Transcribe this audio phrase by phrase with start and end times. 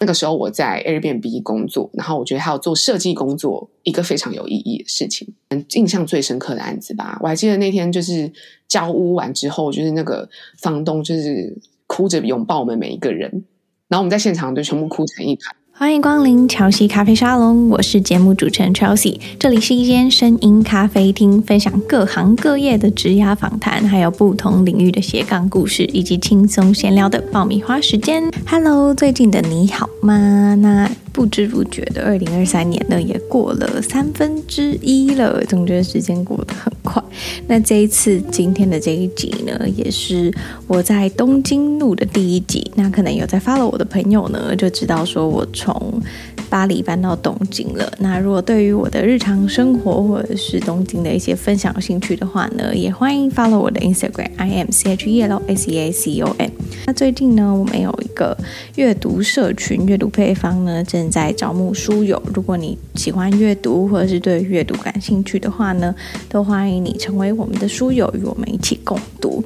[0.00, 5.28] 那个时候我在 Airbnb 工作，然后我觉得还有做设计工作一个非常有意义的事情，
[5.74, 7.18] 印象最深刻的案子吧。
[7.22, 8.32] 我还记得那天就是
[8.66, 10.26] 交屋完之后，就是那个
[10.58, 11.54] 房东就是
[11.86, 13.44] 哭着拥抱我们每一个人，
[13.88, 15.54] 然后我们在现场就全部哭成一团。
[15.80, 28.30] 欢迎光临乔西咖啡沙龙，我是节目主持人 Chelsea，这里是一间声音咖啡厅，分享各行各业的职涯访谈，还有不同领域的斜杠故事，以及轻松闲聊的爆米花时间。
[28.46, 30.54] Hello，最近的你好吗？
[30.56, 37.02] 那不知不觉的二零二三年呢，也过了三分之一了，总觉得时间过得很快。
[37.46, 40.32] 那这一次今天的这一集呢，也是
[40.66, 42.70] 我在东京录的第一集。
[42.76, 46.00] 那可能有在 follow 我的朋友呢，就知道说我从
[46.50, 47.90] 巴黎搬到东京了。
[48.00, 56.50] 那如果对于我的日常生活或者是东京的一些分享有兴趣的话呢，也欢迎 follow 我的 Instagram I am C H E L S E A C O N。
[56.86, 58.36] 那最近呢，我们有一个
[58.74, 62.20] 阅读社群，阅读配方呢正在招募书友。
[62.34, 65.94] 如果你喜欢阅读或者是对阅读感兴趣的话呢，
[66.28, 69.44] 都欢迎你成为我们的书友，与我们一起共读。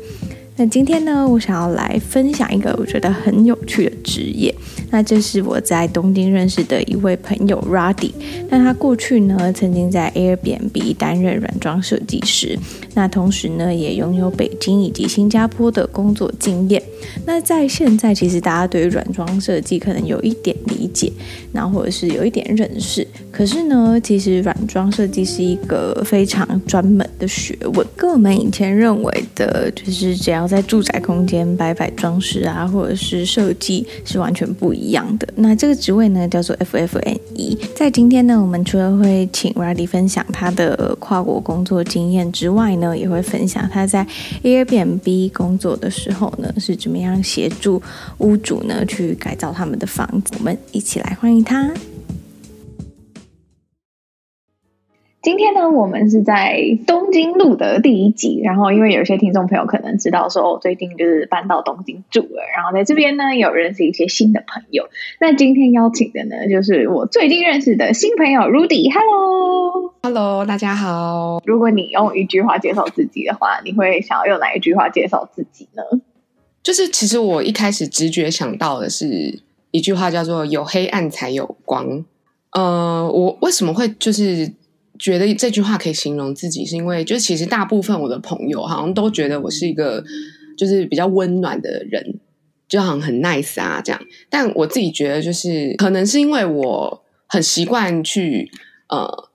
[0.56, 4.55] 那今天呢，我想要来分享一个我觉得很有趣的职业。
[4.88, 8.12] 那这是我在东京认识的一位朋友 Ruddy，。
[8.48, 12.56] 那他过去呢，曾经在 Airbnb 担任软装设计师。
[12.94, 16.80] 那同时呢，也拥有北京以及新加坡的工作经验。
[17.27, 21.12] 那在现在，其实大家对于软装设计可能有一点理解，
[21.52, 23.05] 然后或者是有一点认识。
[23.36, 35.26] 可是呢，其实软装设计是一个非常专门的学问，跟我们以前认为的，就是只要在住宅空间摆摆装饰啊，或者是设计，是完全不一样的。
[35.34, 37.58] 那这个职位呢，叫做 FFNE。
[37.74, 44.06] 在今天呢，我们除了会请 Roddy 分享他的跨国工作经验之外呢，也会分享他在
[44.44, 47.82] Airbnb 工作的时候呢，是怎么样协助
[48.19, 50.32] 屋主呢去改造他们的房子。
[50.38, 51.74] 我们一起来欢迎他。
[55.25, 58.42] 今天呢，我们是在东京录的第一集。
[58.44, 62.43] 然后，因为有些听众朋友可能知道说，我最近就是搬到东京住了。
[62.54, 64.84] 然后在这边呢，有认识一些新的朋友。
[65.19, 68.93] 那今天邀请的呢，就是我最近认识的新朋友 Rudy。
[68.93, 71.41] Hello，Hello，大家好。
[71.47, 75.82] 如果你用一句话介绍自己的话，你会想要用哪一句话介绍自己呢？
[76.62, 82.04] 就是其实我一开始直觉想到的是一句话，叫做“有黑暗才有光”。
[82.53, 84.53] 呃，我为什么会就是？
[84.99, 90.05] 觉得这句话可以形容自己，是因为就是其实大部分我的朋友好像都觉得我是一个
[90.56, 92.21] 就是比较温暖的人，
[92.69, 94.00] 就好像很 nice 啊这样。
[94.31, 98.50] 但我自己觉得，就是可能是因为我很习惯去
[98.88, 99.28] 呃，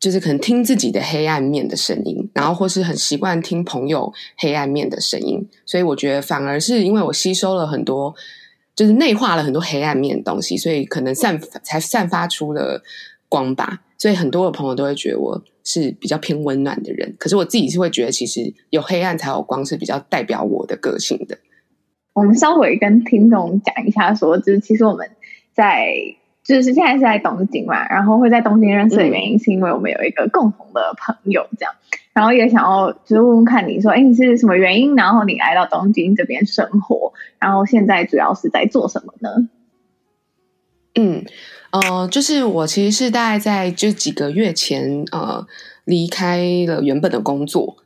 [0.00, 8.14] 就是可能听自己的黑暗面的声音，然后或是很习惯听朋友黑暗面的声音，所以我觉得反而是因为我吸收了很多，
[8.74, 12.82] 就是内化了很多黑暗面的东西，所以可能散才散发出了
[13.28, 13.82] 光吧。
[13.96, 21.36] 所以很多的朋友都会觉得我是比较偏温暖的人，可是我自己是会觉得，其实有黑暗才有光，是比较代表我的个性的。
[22.12, 25.10] 我们稍微跟听众讲一下说，说就是其实我们
[25.52, 25.92] 在
[26.44, 31.74] 就是现在是在东京嘛，然后会在东京认识的原因，是因为我们有一个共同的朋友，这样，
[32.12, 39.48] 然后也想要就是问问看你说，哎，你是什么原因，然后你来到东京这边生活，然后现在主要是在做什么呢？
[40.94, 41.24] 嗯。
[41.70, 45.46] 呃，就是我其实是大概在这几个月前，呃，
[45.84, 47.76] 离开了原本的工作，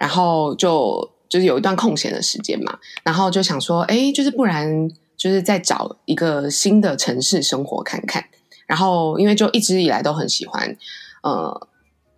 [0.00, 8.24] 然后就就是有一段空闲的时间嘛，然后就想说，哎，就是不然就是再找一个新的城市生活看看，
[8.66, 10.76] 然后因为就一直以来都很喜欢，
[11.22, 11.68] 呃。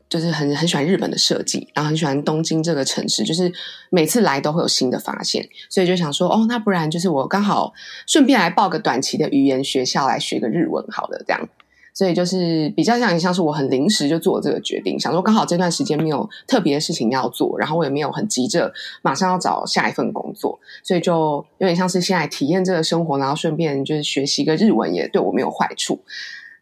[0.08, 3.52] 就是很很喜欢日本的设计，然后很喜欢东京这个城市，就是
[3.90, 7.72] 每次来都会有新的发现，所以就想说，哦，那不然就是我刚好
[8.06, 11.48] 顺便来报个短期的语言学校来学个日文，好了，这样，
[11.92, 26.00] 所以就是比较像像是我很临时就做这个决定，想说刚好这段时间没有特别的事情要做，然后我也没有很急着马上要找下一份工作，所以就有点像是现在体验这个生活，然后顺便就是学习个日文也对我没有坏处，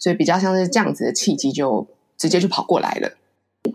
[0.00, 3.12] 所以比较像是这样子的契机，就直接就跑过来了。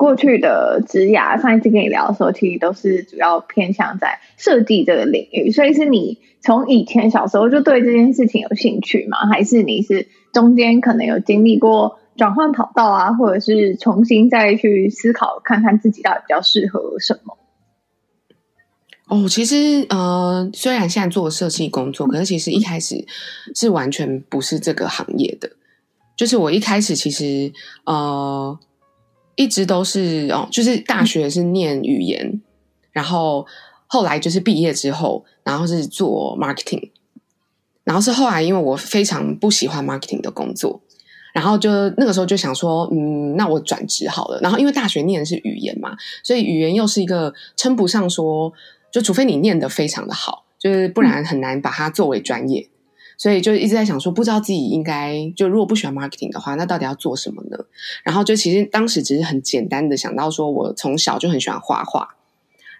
[0.01, 5.51] 过去的职涯，上一次跟你聊的时候，其实都是主要偏向在设计这个领域。
[5.51, 9.19] 所以是你从以前小时候就对这件事情有兴趣吗？
[9.31, 17.37] 还是你是中间可能有经历过转换跑道啊，或者是重新再去思考，看看自己到底比较适合什么？
[19.07, 23.05] 哦，其实呃，虽然现在做设计工作，可是其实一开始
[23.53, 25.51] 是完全不是这个行业的。
[26.17, 27.53] 就是我一开始其实
[27.85, 28.57] 呃。
[29.35, 32.41] 一直都是哦，就是大学是念语言，嗯、
[32.91, 33.45] 然后
[33.87, 36.89] 后来就是毕业之后，然后是做 marketing，
[37.83, 40.81] 然后是后来因为我非常不喜欢 marketing 的工作，
[41.33, 44.39] 然后就那个时候就想说，嗯，那我转职好了。
[44.41, 48.53] 然后因为大学念的是语言嘛，所以语言又是一个称不上说，
[48.91, 52.67] 就除非你念的非常的好，就是不然很难把它作为专业。
[53.21, 57.65] 所以就一直在想说，不知道自己应该就如果不喜欢 marketing 的话，那到底要做什么呢？
[58.03, 62.15] 然后就其实当时只是很简单的想到说，我从小就很喜欢画画，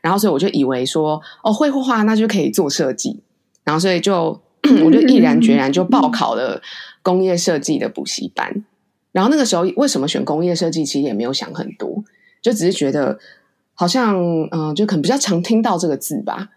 [0.01, 3.19] 然后所以我就以为说，哦，会画画那就可以做设计，
[3.63, 4.41] 然后所以就
[4.83, 6.59] 我就毅然决然就报考了
[7.03, 8.65] 工业设计的补习班。
[9.11, 12.03] 然后那个时候为什么选工业设计，其实也没有想很多，
[12.41, 13.19] 就只是觉得
[13.75, 14.17] 好像
[14.49, 16.49] 嗯、就可能比较常听到这个字吧。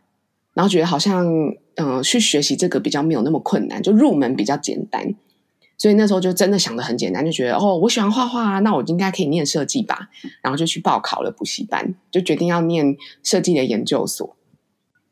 [0.55, 1.27] 然后觉得好像，
[1.77, 5.15] 嗯、呃，去学习这个比较没有那么困难，就入门比较简单，
[5.77, 10.09] 所以那时候就真的想的很简单，就觉得哦，我喜欢画画啊，那我应该可以念设计吧，
[10.43, 14.37] 然后就去报考了补习班，就决定要念设计的研究所，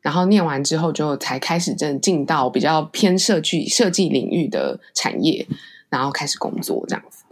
[0.01, 5.47] 然后念完之后就才开始真的进到比较偏设计设计领域的产业，
[5.89, 7.22] 然后开始工作这样子。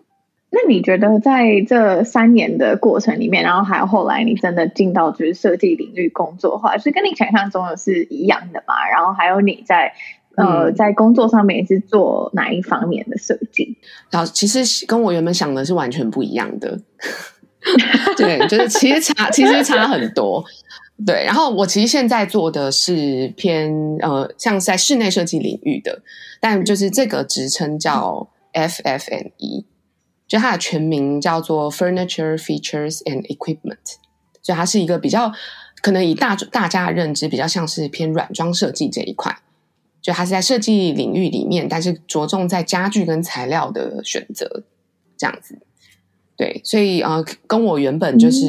[0.53, 8.73] 那你觉得在这三年的过程里面，然后还有后来你真的进到就是设计领域工作的话，是跟你想象中的是一样的吗？
[8.91, 9.93] 然后还有你在
[10.35, 13.77] 呃在工作上面也是做哪一方面的设计？
[14.09, 16.77] 然后其实跟我原本想的是完全不一样的。
[18.17, 20.43] 对，就是其实差其实差很多。
[21.05, 26.01] 对，然后我其实现在做的是偏呃像在室内设计领域的，
[26.41, 29.65] 但就是这个职称叫 FF&E。
[30.31, 33.97] 就它的全名叫做 Furniture Features and Equipment，
[34.41, 35.33] 所以它是一个比较
[35.81, 39.39] 可能以大大家的认知比较像是偏软装设计这一块，
[40.01, 44.63] 就它是在设计领域里面，但是着重在家具跟材料的选择
[45.17, 45.59] 这样子。
[46.37, 48.47] 对，所以呃，跟我原本就是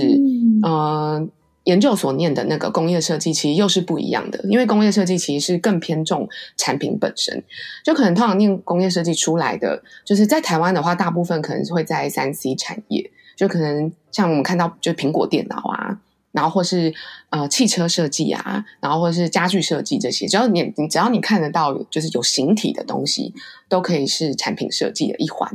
[0.63, 0.63] 嗯。
[0.63, 1.29] 呃
[1.65, 7.45] 研究所念的那个工业设计，其实又是不一样的，因为工业设计其实是更偏重产品本身，
[7.85, 16.01] 就可能通常念工业设计出来的，就是在台湾的话，大部分可能是会在三 C 产业，就可能像我们看到，就苹果电脑啊，
[16.33, 16.93] 然后或是
[17.31, 23.33] 呃汽车设计啊，然后或是家具设计这些，只要你你只要你看得到，就是有形体的东西，
[23.69, 25.49] 都可以是产品设计的一环。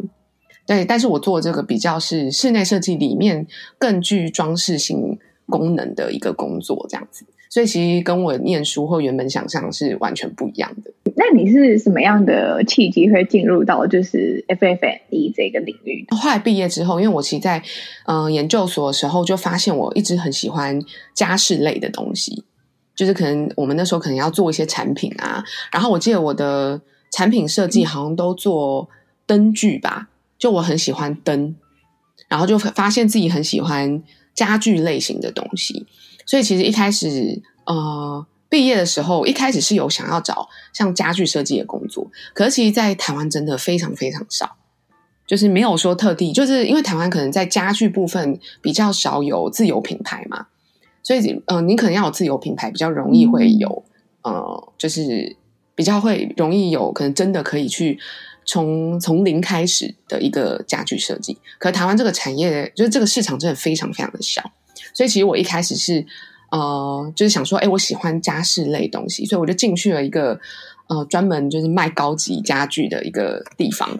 [0.66, 3.46] 对，但是我做这个比较是室内设计里面
[3.78, 5.20] 更具装饰性。
[5.50, 10.92] 功能的一个工作这样子，所以其实跟我念书或原本想象是完全不一样的。
[11.16, 16.06] 那你是什么样的契机会进入到就是 FF&E 这个领域？
[16.10, 17.58] 后来毕业之后，因为我其实在
[18.06, 20.80] 嗯、呃、研究所的时候就发现我一直很喜欢
[21.14, 22.44] 家事类的东西，
[22.94, 26.80] 就是可能我们那时候可能要做一些产品啊，然后我记得我的
[27.12, 28.88] 产品设计好像都做
[29.26, 31.56] 灯具吧，就我很喜欢灯，
[32.28, 34.04] 然后就发现自己很喜欢。
[34.38, 35.88] 家具类型的东西，
[36.24, 44.58] 所以其实一开始，呃，毕业的时候，一开始是有想要找像家具设计的工作，可是其实，在台湾真的非常非常少，
[45.26, 50.46] 就是没有说特地，就是因为台湾可能在家具部分比较少有自有品牌嘛，
[51.02, 53.84] 所以，呃，你可能要有自有品牌，比较容易会有，
[54.22, 55.36] 呃，就是
[55.74, 57.98] 比较会容易有可能真的可以去。
[58.48, 64.42] 从从零开始的一个家具设计，可台湾这个产业就是这个市场真的非常非常的小，
[64.94, 66.06] 所以其实我一开始是
[66.50, 70.40] 呃，就是想说，哎，我喜欢家饰类东西，所以我就进去了一个
[70.88, 74.00] 呃专门就是卖高级家具的一个地方，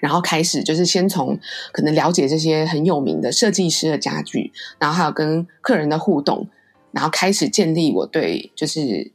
[0.00, 1.38] 然后开始就是先从
[1.70, 6.48] 可能了解这些很有名的设计师的家具，然后还有跟客人的互动，
[6.90, 9.12] 然后开始建立我对就是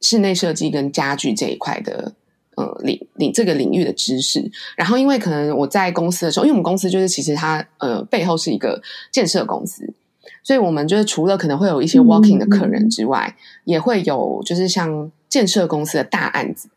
[0.00, 2.14] 室内设计跟家具这一块的。
[2.62, 9.92] 呃，领领这个领域的知识，然后因为可能我在公司的时候，因为我们公司就是其实它呃背后是一个建设公司，
[10.44, 16.68] 所以我们就是除了可能会有一些 walking 的客人之外，嗯、也会有就是像建设公司的大案子。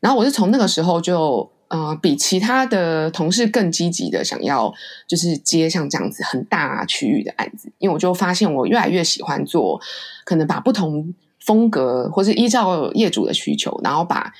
[0.00, 4.72] 然后我是从那个时候就呃比其他的同事更积极的想要
[5.06, 9.80] 就是接像这样子很大区域的案子，因为我就发现我越来越喜欢做
[10.24, 14.32] 可能把不同风格或是依照业主的需求，然后把。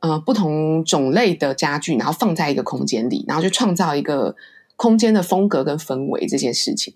[0.00, 4.34] 呃，不同种类的家具，然后放在一个空间里，然后就创造一个
[4.76, 6.94] 空间的风格跟氛围这件事情。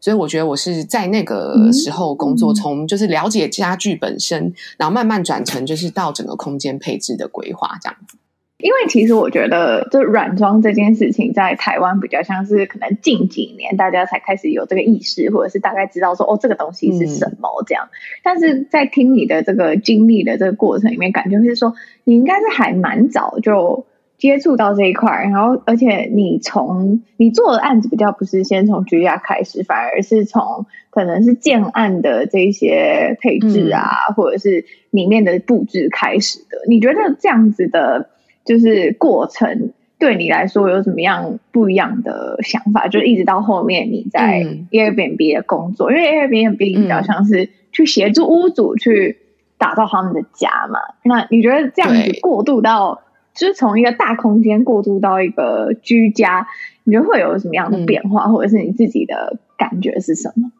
[0.00, 8.16] 所以我觉得我是在那个时候工作，从就是了解家具本身，然后慢慢转成就是到整个空间配置的规划这样子。
[8.62, 17.86] 因为其实我觉得，就软装这件事情，在台湾比较像是可能近几年大家才开始有这个意识，或者是大概知道说哦，这个东西是什么这样。
[17.86, 21.74] 嗯、但是在听你的这个经历的这个过程里面，感觉是说
[22.04, 23.86] 你应该是还蛮早就
[24.18, 36.58] 接触到这一块，然后而且你从你做的案子比较不是先从居家开始，反而是从可能是建案的这些配置啊，嗯、或者是里面的布置开始的。
[36.68, 38.10] 你觉得这样子的，
[38.50, 42.88] 就是过程对你来说有什么样不一样的想法？
[42.88, 44.42] 就一直到后面你在
[44.72, 49.18] Airbnb 的工作，嗯、因为 Airbnb 比较像是去协助屋主去
[49.56, 50.80] 打造他们的家嘛。
[51.04, 53.02] 那你觉得这样子过渡到？
[53.32, 56.48] 就是从一个大空间过渡到一个居家，
[56.82, 60.50] 你觉得会有什么样的变化，嗯、或者是你自己的感觉是什么？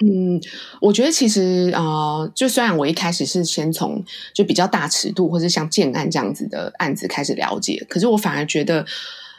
[0.00, 0.40] 嗯，
[0.80, 8.84] 我觉得其实呃，就虽然我一开始是先从就比较大尺度或者像建案这样子的案子开始了解，可是我反而觉得，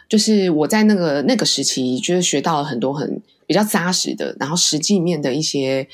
[0.08, 5.88] 就是我在那个那个时期，就是学到了很多很比较扎实的，然后实际面的一些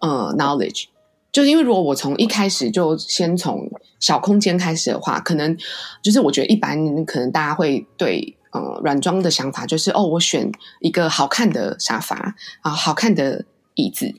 [0.00, 0.86] 呃 knowledge。
[1.30, 3.70] 就是因为如果我从一开始就先从
[4.00, 5.54] 小空间开始的话，可能
[6.00, 13.44] 就是我觉得一般可能大家会对呃软装的想法就是哦，我选一个好看的沙发啊，好看的
[13.76, 14.12] 椅子，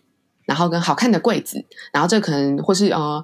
[0.45, 3.23] 然后跟好看的柜子，然后这可能或是呃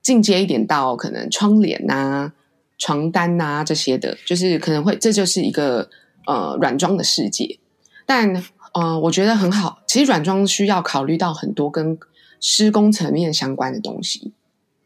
[0.00, 2.32] 进阶一点到可能窗帘呐、啊、
[2.78, 5.90] 床单呐、啊、这些的，就是可能会这就是一个
[6.26, 7.58] 呃软装的世界。
[8.06, 8.42] 但
[8.74, 11.98] 呃，我觉得很好，其实软装需要考虑到很多跟
[12.40, 14.32] 施工层面相关的东西，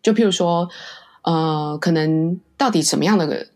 [0.02, 0.68] 就譬如说，
[1.22, 3.48] 呃，可能到底什么样的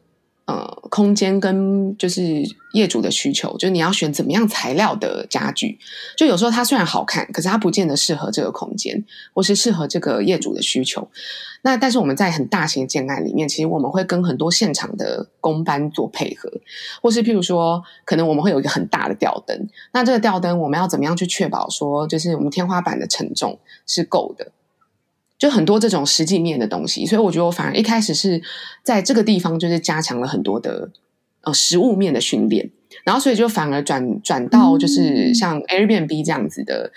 [0.50, 2.42] 呃空间跟就是
[2.72, 5.78] 业主的需求，就你要选怎么样材料的家具，
[6.16, 11.08] 就有时候它虽然好看，可是它不见得适合这个空间，或是适合这个业主的需求。
[11.62, 16.50] 那但是我们在很大型的建案里面，其实我们会跟很多现场的工班做配合，
[17.02, 19.68] 或是譬如说，可能我们会有一个很大的吊灯。
[19.92, 24.50] 那这个吊灯我们要怎么样去确保说，就是我们天花板的承重是够的？
[25.40, 27.04] 就很多这种实际面的东西。
[27.04, 28.40] 所以我觉得我反而一开始是
[28.84, 30.92] 在这个地方就是加强了很多的
[31.40, 32.70] 呃实物面的训练，
[33.02, 36.92] 然后所以就反而转转到就是像 Airbnb 这样子的，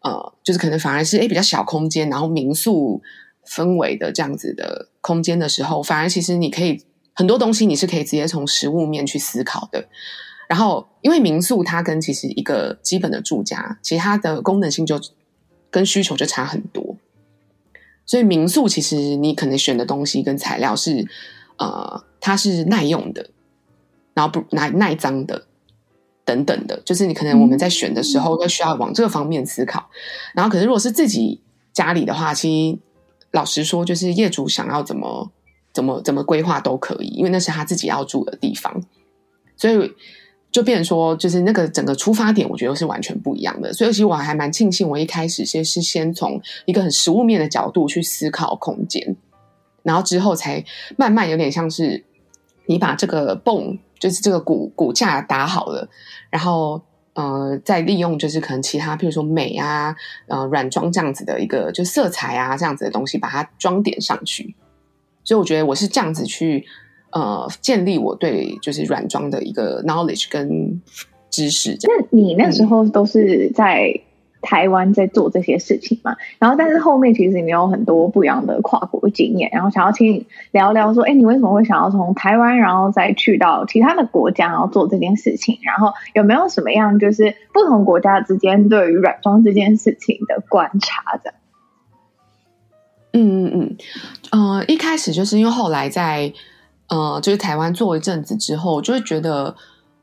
[0.00, 3.02] 呃，就是可能反而是诶比较小空间，然后民宿。
[3.50, 9.88] 氛围的这样子的空间的时候，反而其实你可以很多东西你是可以直接从实物面去思考的。
[10.50, 15.00] 然后，因为民宿它跟其实一个基本的住家，其实它的功能性就
[15.70, 16.97] 跟需求就差很多。
[18.08, 21.06] 所以民宿其实你可能选的东西跟材料是
[21.58, 23.30] 呃，它是耐用的，
[24.14, 25.46] 然后不耐耐脏的
[26.24, 29.88] 等等的，就是你可能我们在选的时候都需要往这个方面思考。
[30.34, 31.40] 然后，可是如果是自己
[31.72, 32.80] 家里的话，其实。
[33.30, 35.30] 老实说，就是业主想要怎么
[35.74, 38.82] 怎么怎么规划都可以，因为那是他自己要住的地方，
[39.54, 39.92] 所以
[40.58, 43.72] 就变成说，就是那个整个出发点，我觉得是完全不一样的。
[43.72, 49.16] 所以其实我还蛮庆幸，我一开始先是先从一个很实物面的角度去思考空间，
[49.82, 50.64] 然后之后才
[50.96, 52.04] 慢慢有点像是
[52.66, 55.88] 你把这个泵，就是这个骨骨架打好了，
[56.30, 56.82] 然后。
[57.14, 59.96] 呃，再利用就是可能其他，譬如说美啊，
[60.28, 64.54] 呃，软装这样子的一个就色彩啊，这样子的东西，把它装点上去。
[65.24, 66.64] 所以我觉得我是这样子去
[67.10, 70.80] 呃建立我对就是软装的一个 knowledge 跟
[71.30, 71.76] 知识。
[71.82, 73.92] 那你那时候都是在？
[73.94, 74.02] 嗯
[74.40, 85.58] 台湾在做这些事情嘛，然后但是后面其实你有很多不一样的跨国经验，然后想要请你聊聊说，哎，你为什么会想要从台湾，然后再去到其他的国家，然后做这件事情？
[85.62, 91.34] 然后有没有什么样就是不同国家之间对于软装这件事情的观察的？
[93.12, 93.76] 嗯嗯嗯，
[94.30, 96.32] 呃，一开始就是因为后来在
[96.88, 99.54] 呃，就是台湾做一阵子之后，就会觉得，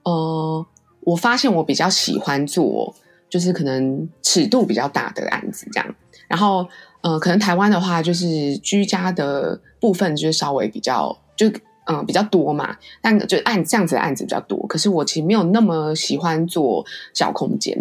[0.03, 0.65] 呃，
[1.01, 2.95] 我发现我比较喜欢做。
[3.27, 5.95] 就是可能尺度比较大的案子这样，
[6.27, 6.65] 然后
[7.01, 11.51] 呃，可能台湾的话，就是居家的部分就是稍微比较就
[11.85, 14.65] 嗯、比较多嘛，但就案这样子的案子比较多。
[14.67, 17.75] 可是我其实没有那么喜欢做小空间，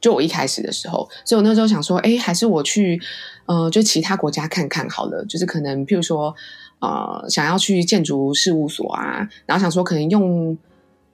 [0.00, 3.00] 就我一开始的时候，所以我那时候想说，哎，还是我去
[3.50, 5.24] 呃，就其他国家看看好了。
[5.24, 6.32] 就是可能譬如说
[6.78, 10.56] 呃，想要去建筑事务所啊，然后想说可能用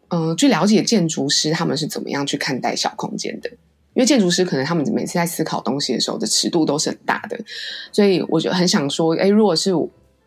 [0.08, 3.48] 嗯、呃，去了解建筑师他们是怎么样去看待小空间的。
[3.94, 7.40] 因为建筑师可能他们每次在思考东西的时候的尺度都是很大的，
[7.90, 9.70] 所以我就很想说，哎，如果是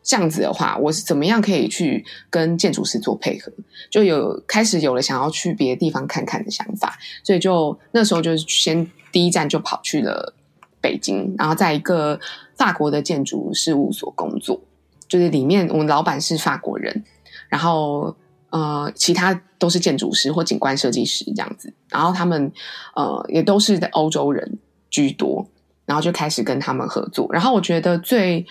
[0.01, 3.51] 这样子的话，我是怎么样可以去跟建筑师做配合？
[3.91, 10.33] 就有开始有了想要去别的地方看看的想法，所以就那时候就先第一站就跑去了
[10.81, 12.19] 北京，然后在一个
[12.55, 14.61] 法国的建筑事务所工作，
[15.07, 17.03] 就是里面我们老板是法国人，
[17.49, 18.15] 然后。
[18.51, 22.51] 呃，其他都是建筑师或景观设计师这样子，然后他们
[22.95, 24.57] 呃也都是欧洲人
[24.89, 25.47] 居多，
[25.85, 27.29] 然后就开始跟他们合作。
[27.31, 28.43] 然后我觉得最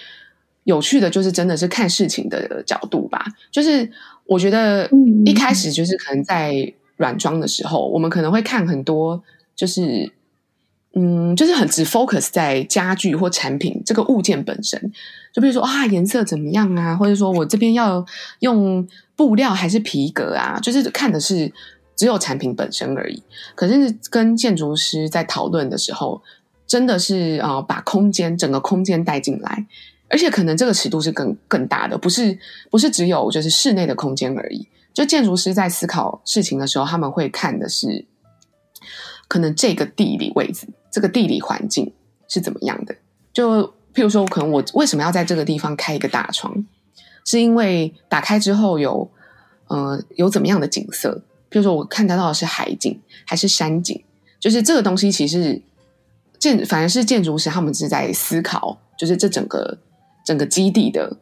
[0.63, 3.91] 有趣的就是真的是看事情的角度吧，就是
[4.25, 4.89] 我觉得
[5.27, 9.21] 一开始就是可能在软装的时候，我们可能会看很多，
[9.57, 10.13] 就是
[10.95, 14.81] 嗯，就是很只 focus 在家具或产品这个物件本身，
[15.33, 18.05] 就比如说啊，颜色怎么样啊，或者说我这边要
[18.41, 21.53] 用布料还是皮革啊，就是看的是
[21.95, 23.23] 只有产品本身而已。
[23.55, 26.23] 可是跟建筑师在讨论的时候，
[26.67, 29.67] 真的是啊，把空间整个空间带进来。
[30.11, 32.39] 而且可能这个尺度是更更大的，不是
[32.71, 34.67] 不是只有就是室内的空间而已。
[34.95, 38.07] 就建筑师在思考事情的时候，他们会看的是
[39.29, 41.93] 可能这个地理位置、这个地理环境
[42.29, 42.95] 是怎么样的。
[43.33, 43.63] 就
[43.95, 46.65] 譬如说，可能我为什么要在这个地方开一个大窗，
[47.25, 49.11] 是因为打开之后有
[49.69, 51.23] 呃有怎么样的景色？
[51.51, 54.03] 譬如说，我看得到的是海景还是山景？
[54.39, 55.61] 就是这个东西其实
[56.39, 59.79] 建反而是建筑师他们是在思考，就是这整个。
[60.25, 61.17] 整个基地的，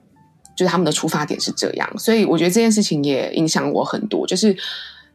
[0.56, 4.26] 就是他们的出发点是这样，所以我觉得这件事情也影响我很多。
[4.26, 4.56] 就是，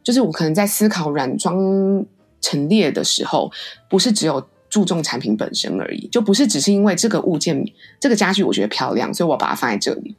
[0.02, 2.02] 就是我可能在思考软装
[2.42, 3.50] 陈列的时候，
[3.88, 7.64] 不是只有注重产品本身而已，就不是只是因为这个物件、
[7.98, 10.14] 这个家具我觉得漂亮，所以我把它放在这里，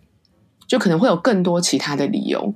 [0.68, 2.54] 就可能会有更多其他的理由，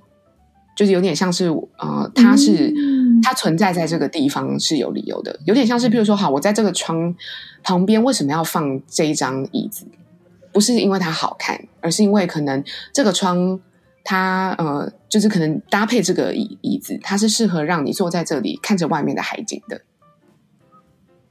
[0.75, 1.47] 就是有点像是
[1.77, 2.74] 呃，它是
[3.21, 7.13] 它存在在这个地方是有理由的，有点像是，比如说，好，我在这个窗
[7.63, 9.86] 旁边为什么要放这一张椅子？
[10.53, 13.59] 不是因为它好看，而是因为可能这个窗
[14.03, 19.82] 它呃，就是可能搭配这个椅椅子，它是适合让你坐在这里看着外面的海景的。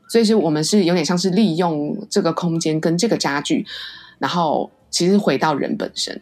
[0.09, 3.67] 所以是我们是有点像是利用这个空间跟这个家具，
[4.19, 6.21] 然后其实回到人本身，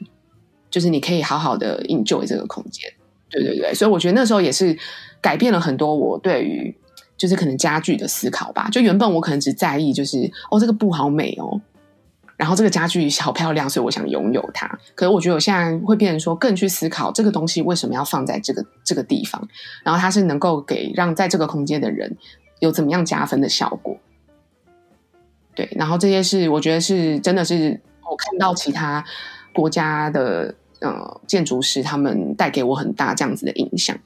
[0.70, 2.90] 就是你可以好好的 enjoy 这个空间。
[3.28, 4.76] 对对对，所以我觉得那时候也是
[5.20, 6.74] 改变了很多我对于
[7.16, 8.68] 就是可能家具的思考吧。
[8.70, 11.60] 就原本我可能只在意就是哦，这个布好美哦。
[12.36, 14.66] 然后这个家具好漂亮，所以我想拥有它。
[14.94, 19.46] 可是我觉得我现在会变成说，更去思考这个东西为什么要放在这个这个地方，
[19.84, 22.16] 然后它是能够给让在这个空间的人
[22.58, 23.96] 有怎么样加分的效果。
[25.54, 29.04] 对，然后这些是我觉得是真的是我看到其他
[29.54, 33.96] 国家的呃建筑师他们带给我很大这样子的影响，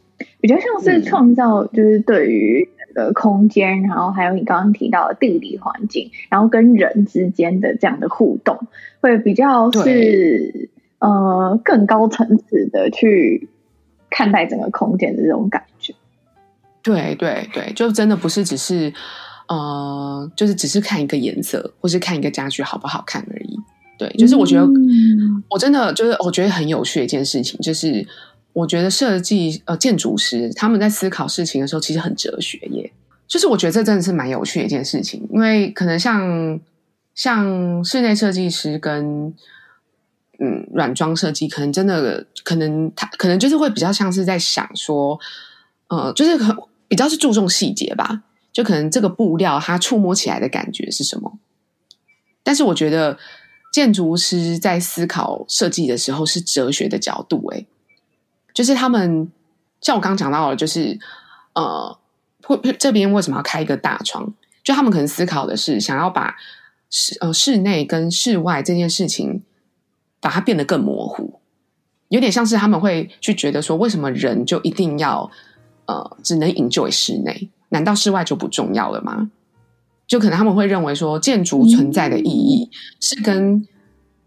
[0.41, 2.69] 比较像是创造，就是对于。
[2.95, 8.59] 的空间，然后还有你刚刚提到的地理环境，然后跟人之间的这样的互动，
[9.01, 13.49] 会比较是呃更高层次的去
[14.11, 15.95] 看待整个空间的这种感觉。
[16.83, 18.93] 对对对，就真的不是只是
[19.49, 23.59] 呃，就是只是看一个颜色，或是看一个家具好不好看而已。
[23.99, 28.07] 对，就是我觉得、嗯、我真的就是我觉得很有趣的一件事情，就是。
[28.53, 32.93] 我觉得设计呃建筑师他们在思考事情的时候，其实很哲学耶。
[33.27, 36.59] 就是我觉得这真的是蛮有趣的一件事情，因为可能像
[37.15, 39.35] 像室内设计师跟
[40.39, 45.21] 嗯软装设计，可能真的可能他可能就是会比较像是在想说，
[45.89, 46.57] 呃，就是很
[46.89, 48.23] 比较是注重细节吧。
[48.51, 51.39] 就可能这个布料它触摸起来的感觉是什么？
[52.43, 53.19] 但是我觉得
[53.73, 57.67] 建筑师在思考设计的时候是哲学的角度，诶。
[58.59, 59.31] 就是他们
[59.81, 60.99] 像我刚刚讲到的，就是
[61.53, 61.97] 呃，
[62.43, 64.35] 会这边为什么要开一个大窗？
[64.65, 66.35] 就他们可能思考的是想要把
[66.91, 69.45] 室呃室内跟室外这件事情
[70.19, 71.39] 把它变得更模糊，
[72.09, 75.31] 有点像是他们会去觉得说，为什么人就一定要
[75.87, 77.49] 呃只能 enjoy 室内？
[77.69, 79.31] 难道室外就不重要了吗？
[80.09, 82.69] 就可能他们会认为说，建筑存在的意义
[82.99, 83.65] 是跟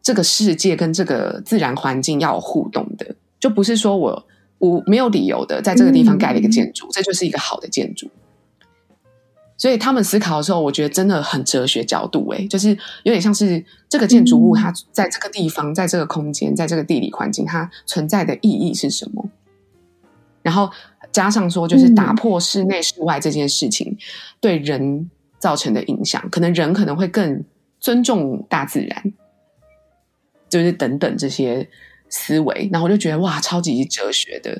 [0.01, 3.17] 这个世界跟这个自然环境要有互动的。
[3.41, 4.27] 就不是说我
[4.59, 8.07] 我没有理由的在这个地方盖了一个建筑，嗯，这就是一个好的建筑。
[9.57, 12.69] 所以他们思考的时候，我觉得真的很哲学角度，诶，就是
[13.03, 19.29] 有点像是这个建筑物它在这个地方，在这个空间，在这个地理环境，它存在的意义是什么？
[20.41, 20.69] 然后
[21.11, 23.97] 加上说，就是打破室内室外这件事情
[24.39, 27.43] 对人造成的影响，可能人可能会更
[27.79, 29.13] 尊重大自然，
[30.49, 31.67] 就是等等这些。
[32.11, 34.55] 思维，然后我就觉得哇，超级哲学的。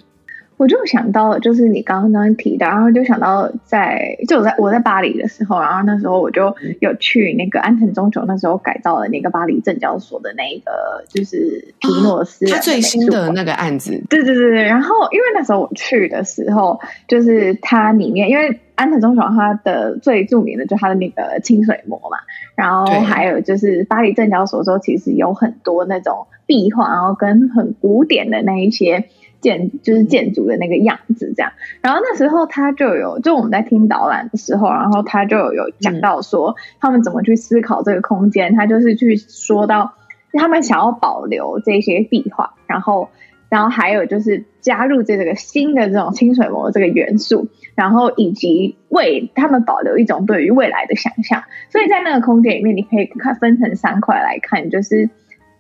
[0.58, 14.00] 我就想到，就是你刚刚刚提到，然后就想到在，就我在我在巴黎的时候，然后那时候我就有去那个安藤忠雄那时候改造的那个巴黎证交所的那个，就是皮诺斯、哦、他最新的那个案子。
[14.08, 22.20] 对对对对，然后因为那时候我去的时候，就是它里面，因为安藤忠雄他的最著名的就是他的那个清水模嘛，
[22.56, 29.10] 然后还有就是巴黎证交所说其实有很多那种壁画，然后跟很古典的那一些。
[29.42, 31.52] 建就是建筑的那个样子，这样。
[31.82, 38.54] 然后那时候他就有，就我们在听导览的时候，然后他就有讲到说，他们怎么去思考这个空间。
[38.54, 39.96] 他就是去说到，
[40.34, 43.10] 他们想要保留这些壁画，然后，
[43.50, 51.44] 然后还有就是加入这个新的这种清水模这个元素，然后以及为他们保留一种对于未来的想象。
[51.70, 55.10] 所以在那个空间里面，你可以看分成三块来看，就是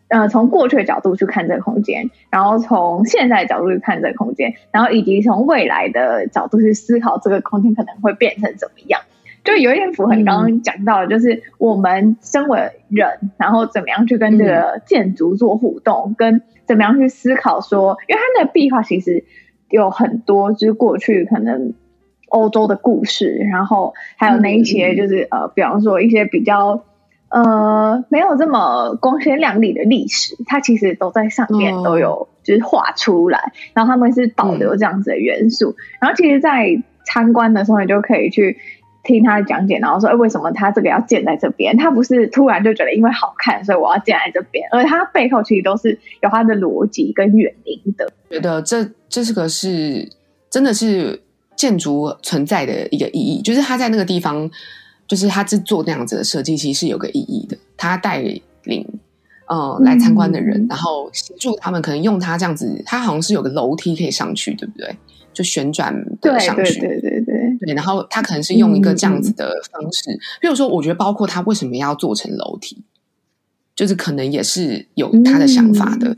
[0.08, 9.02] 呃从过去的角度去看这个空间，然后从现在的角度去看这个空间，然后以及从未来的角度去思考这个空间可能会变成怎么样。
[9.44, 19.24] 就有一点符合你刚刚讲到的，就是我们身为人，然后怎么样去跟这个建筑做互动，跟怎么样去思考说，因为它那个壁画其实
[19.69, 21.74] 有很多，就是过去可能
[22.30, 26.84] 欧洲的故事，然后还有那一些就是呃，比方说一些比较
[27.30, 38.58] 呃没有这么光鲜亮丽的历史，它其实都在上面都有就是画出来，然后他们是保留这样子的元素，然后其实，在参观的时候，你就可以去。
[39.04, 41.76] 听他的讲解，然后说：“哎，为什么他这个要建在这边？
[41.76, 48.12] 他不是突然就觉得因为好看，所以我要建在这边，而他背后其实都是有他的逻辑跟原因的。
[48.30, 50.08] 觉得这这是个是
[50.50, 51.22] 真的是
[51.56, 54.50] 建筑存在的一个意义，就是他在那个地方，
[55.08, 57.58] 就是他制作那样子的设计，其实是有个意义的。
[57.76, 58.24] 他带
[58.64, 58.88] 领
[59.48, 64.96] 呃来参观的人，嗯、然后协助他们可能用他这样子，他好像是有个楼梯可以上去，对不对？
[65.34, 67.74] 就旋转的上去，对对对对对。
[67.74, 72.84] 然后他可能是用一个这样子的方式，比如说，我觉得包括他为什么要做成楼梯，
[73.76, 76.10] 就是可能也是有他的想法的。
[76.10, 76.17] 嗯、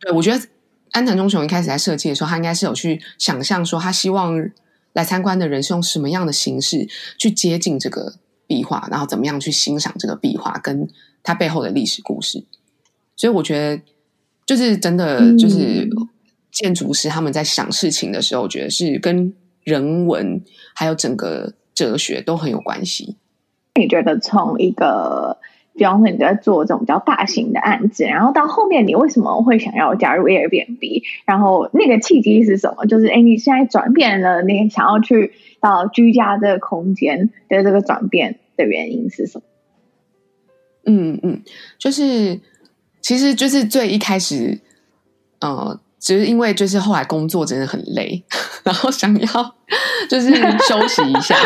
[0.00, 0.44] 对，我觉得
[0.90, 4.50] 安藤忠雄一开始在设计的时候，他应该是有去想象说，他希望
[4.92, 8.14] 来参观的人是用什么样的形式去接近这个
[8.46, 10.88] 壁画，然后怎么样去欣赏这个壁画跟
[11.22, 12.44] 它背后的历史故事。
[13.14, 13.82] 所以我觉得，
[14.44, 15.88] 就是真的，就是。
[15.96, 16.08] 嗯
[16.58, 20.42] 建筑师他们在想事情的时候，我觉得是跟人文
[20.74, 23.16] 还有整个哲学都很有关系。
[23.76, 25.38] 你觉得从一个，
[25.74, 31.02] 比方说你在做这种比较大型的案子，然后到后面你为什么会想要加入 Airbnb？
[31.24, 32.86] 然后那个契机是什么？
[32.86, 39.44] 就是哎，你现在转变了，你想要去到居家这个空间的这个转变的原因是什么？
[40.86, 41.42] 嗯嗯，
[41.78, 42.40] 就是
[43.00, 44.60] 其实就是最一开始，
[45.38, 45.78] 呃。
[46.00, 48.22] 只是因为就是后来工作真的很累，
[48.62, 49.56] 然后想要
[50.08, 50.30] 就是
[50.68, 51.36] 休息一下，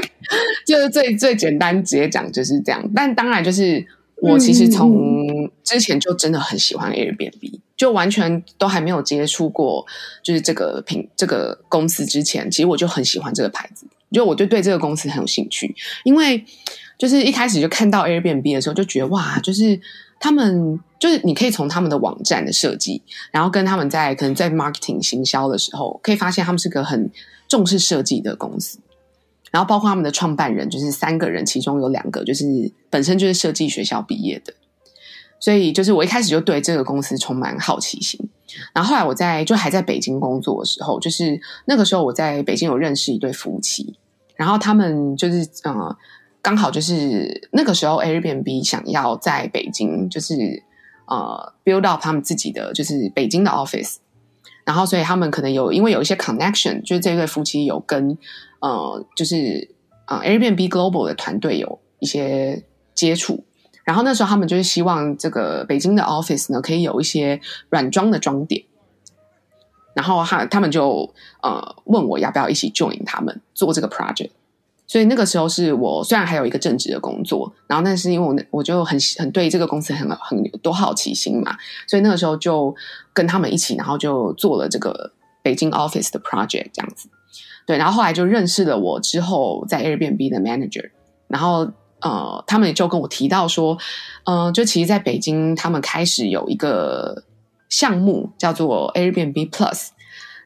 [0.66, 2.82] 就是最最简单直接讲就是这样。
[2.94, 9.86] 但当然就是我其实从之前就真的很喜欢 Airbnb，就完全都还没有接触过
[10.22, 16.44] 就是这个品这个公司之前，其实我就很喜欢这个牌子，就我就对这个公司很有兴趣，因为
[16.98, 19.80] 就是一开始就看到 Airbnb 的时候就觉得哇，就是。
[20.18, 27.10] 他们就是你可以从他们的网站的设计，然后跟他们在可能在 marketing 行销的时候，可以发现他们是个很
[27.46, 28.78] 重视设计的公司。
[29.50, 34.52] 然后包括他们的创办人，就是三个人，其中有两个就是本身就是设计学校毕业的。
[35.38, 38.18] 所以就是我一开始就对这个公司充满好奇心。
[38.72, 43.96] 然后后来我在就还在北京工作的时候，就是那个时候我在北京有认识一对夫妻，
[44.34, 45.96] 然后他们就是呃。
[46.46, 50.62] 刚好就是那个时候，Airbnb 想要在北京，就是
[51.06, 53.96] 呃，build up 他们自己的就是北京的 office，
[54.64, 58.16] 然后所以他们可能有因为有一些 connection，就是这对夫妻有跟
[58.60, 59.68] 呃，就是
[60.06, 62.62] 呃 Airbnb Global 的团队有一些
[62.94, 63.42] 接触，
[63.82, 68.62] 然后那时候他们就是希望这个北京的 office 呢可以有一些软装的装点，
[69.94, 74.30] 然后他他们就呃问我要不要一起 join 他们做这个 project。
[74.88, 81.56] 所以那个时候是我虽然还有一个正职的工作，然后那是因为我我就很很对这个公司很很多好奇心嘛，
[81.88, 82.72] 所以那个时候就
[83.12, 87.08] 跟他们一起，然后就做了这个北京 office 的 project 这样子。
[87.66, 90.90] 对，然后后来就认识了我之后在 Airbnb 的 manager，
[91.26, 91.68] 然后
[92.00, 93.76] 呃，他们也就跟我提到说，
[94.24, 97.24] 嗯、就其实在北京他们开始有一个
[97.68, 99.88] 项目叫做 Airbnb Plus，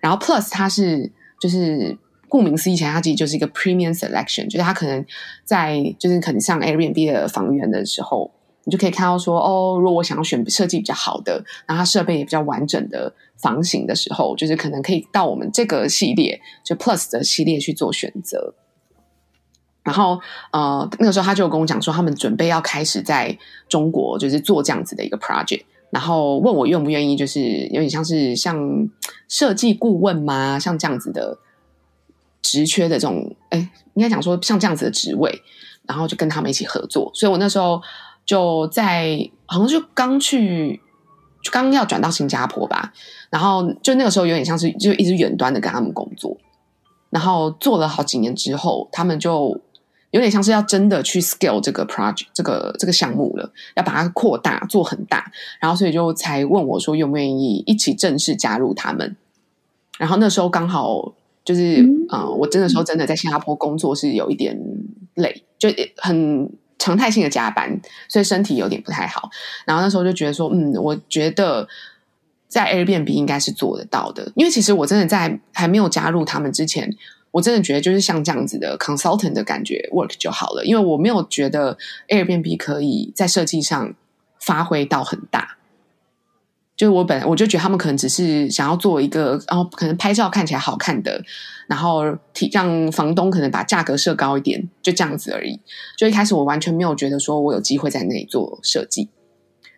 [0.00, 1.98] 然后 Plus 它是就是。
[2.31, 5.05] 顾名思义，前它其实就是一个 premium selection，就是它可能
[5.45, 8.31] 在就是可能上 Airbnb 的房源的时候，
[8.64, 18.55] 你就可以看到说，哦，如果我想要选设计比较好的，然后它设备也比较完整的房型的时候，就是可能可以到我们这个系列就 Plus 的系列去做选择。
[19.83, 20.21] 然后
[20.53, 23.37] 呃，那个时候他就跟我讲说，他们准备要开始在
[23.69, 28.88] 中国就是做这样子的一个 project，然后问我愿不愿意，就是有点像是像
[29.29, 30.59] 设计顾问吗？
[30.59, 31.38] 像这样子的。
[32.42, 33.59] 职缺的这种，哎，
[33.94, 35.42] 应该讲说像这样子的职位，
[35.87, 37.11] 然后就跟他们一起合作。
[37.14, 37.81] 所以我那时候
[38.24, 40.81] 就在，好像就刚去，
[41.50, 42.92] 刚要转到新加坡吧。
[43.31, 46.37] 然后就那个时候有点像是，就一直远端的跟他们工作。
[47.11, 49.61] 然后做了好几年之后，他们就
[50.11, 55.31] 有点像是要真的去 scale 这个 project 这个这个项目了，要把它扩大做很大。
[55.61, 59.16] 然后所以就才问我说，愿不愿意一起正式加入他们。
[59.98, 61.12] 然后那时候刚好
[61.51, 64.57] 就是，嗯、呃，我真的时候真的在新加坡工作是有一点
[65.15, 69.29] 累，就很常态性的加班，所以身体有点不太好。
[69.67, 71.67] 然后那时候就觉得说，嗯，我觉得
[72.47, 76.97] 在 Airbnb 应该是做得到的，因为其实我真的在还没有加入他们之前。
[77.33, 83.95] 我真的觉得就是像这样子的 consultant 的感觉 work 就好了，因为我没有觉得 Airbnb 可以在设计上
[84.41, 85.57] 发挥到很大。
[86.81, 91.23] 就是我本来我就觉得他们可能只是想要做一个，然后可能拍照看起来好看的，
[91.66, 92.01] 然后
[92.33, 95.61] 提让房东可能把价格设高一点，就这样子而已。
[95.99, 99.11] 就一开始我完全没有觉得说我有机会在那里做设计。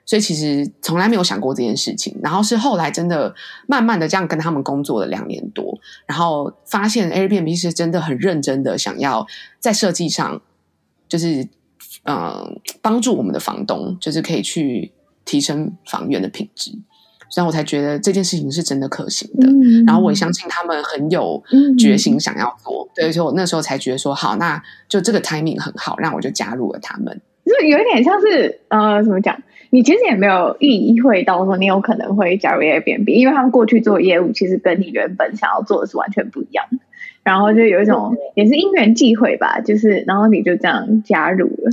[0.06, 3.34] 所以其实从来没有想过这件事情，然后是后来真的
[3.66, 9.26] 慢慢的这样跟他们工作了两年多，然后发现 Airbnb 是真的很认真的想要
[9.58, 10.40] 在设计上，
[11.08, 11.48] 就是
[12.04, 12.48] 呃
[12.80, 14.92] 帮助我们的房东，就是可以去
[15.24, 16.78] 提升房源的品质，
[17.32, 19.48] 所以我才觉得这件事情是真的可行的。
[19.48, 21.42] 嗯、然后我也相信他们很有
[21.78, 27.18] 决心想要做，对，所以我那时候才觉得说好，那就这个 timing 很好，那我就加入了他们。
[27.46, 29.42] 就有一点像是呃，怎么讲？
[29.70, 36.78] 你其实也没有意会到说你有可能会加入 Airbnb，因为他们过去做业务其实跟你原本想要做的是完全不一样的。
[37.22, 41.70] 然后就有一种也是因缘际会吧，就是然后你就这样加入了。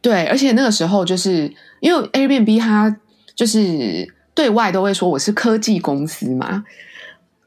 [0.00, 2.96] 对，而且那个时候就是因为 Airbnb 它
[3.34, 4.08] 就是
[4.40, 6.64] 对外都会说我是科技公司嘛。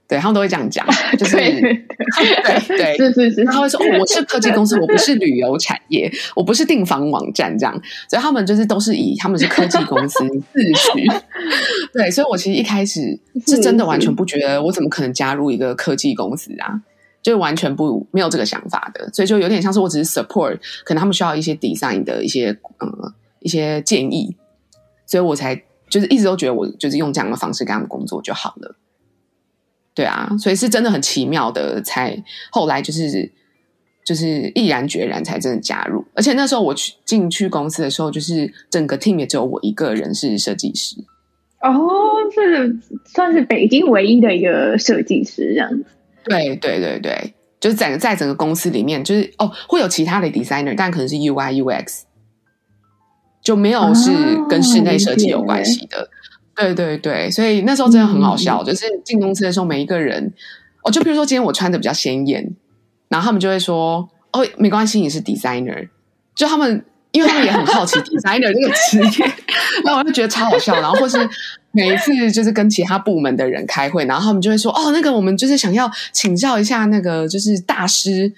[0.07, 0.85] 对，他们都会这样讲，
[1.17, 1.59] 就是对
[2.67, 7.73] 对，对是是 是，他会说、哦：“我是科技公司，我不是旅游产业，我不是订房网站这样。”
[8.07, 10.19] 所以他们就是都是以他们是科技公司
[10.51, 11.21] 自诩。
[11.93, 16.79] 对，所以我其实一开始是真的完全不觉得我怎么可能加入一个科技公司啊，
[17.23, 19.09] 就完全不没有这个想法的。
[19.11, 24.35] 所以就有点像是我只是 support，可能他们需要一些 design 的一些嗯一些建议，
[25.07, 28.75] 所以我才就是一直都觉得我就是用这样的方式跟他们工作就好了。
[29.93, 32.17] 对啊，所以是真的很奇妙的，才
[32.51, 33.31] 后来就是
[34.03, 40.95] 就是毅然决然才真的加入，而且那时候我去进去公司的时候，就是整个 team 也只有我一个人是设计师。
[41.61, 41.79] 哦，
[42.33, 42.75] 是
[43.05, 45.85] 算是北京唯一的一个设计师这样子。
[46.23, 52.01] 对对对对，就是整个在整个公司里面，就是哦会有其他的 designer，但可能是 UI UX，
[53.43, 54.11] 就没有是
[54.49, 56.01] 跟室内设计有关系的。
[56.01, 56.07] 哦
[56.55, 60.31] 对对对，所以那时候真的很好笑，嗯、就是进公司的时候，每一个人，
[60.83, 62.47] 哦，就比如说今天我穿的比较鲜艳，
[63.07, 65.89] 然后他们就会说，哦，没关系，你是 designer，
[66.35, 69.25] 就他们，因为他们也很好奇 designer 这个职业，
[69.83, 71.27] 然后我就觉得超好笑，然后或是
[71.71, 78.31] 每一次就是跟其他部门的人开会，然后他们就会说，哦，那个我们就是想要请教一下那个就是大师，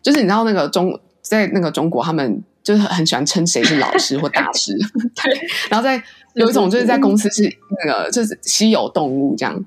[0.00, 4.76] 就是你知道那个中在那个中国，他们就是很喜欢称谁是老师或大 师，
[5.22, 6.02] 对，然后在。
[6.34, 7.42] 有一种就是在公司是
[7.84, 9.64] 那个就是稀有动物这样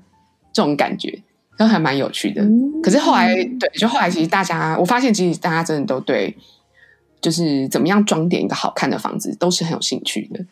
[0.54, 1.22] 这种感觉，
[1.58, 2.42] 都还蛮有趣的。
[2.82, 6.34] 可是后来对，就后来其实大家我发现，其实大家真的都对，
[7.20, 10.42] 就是怎么样装点一个好看的房子都是很有兴趣的。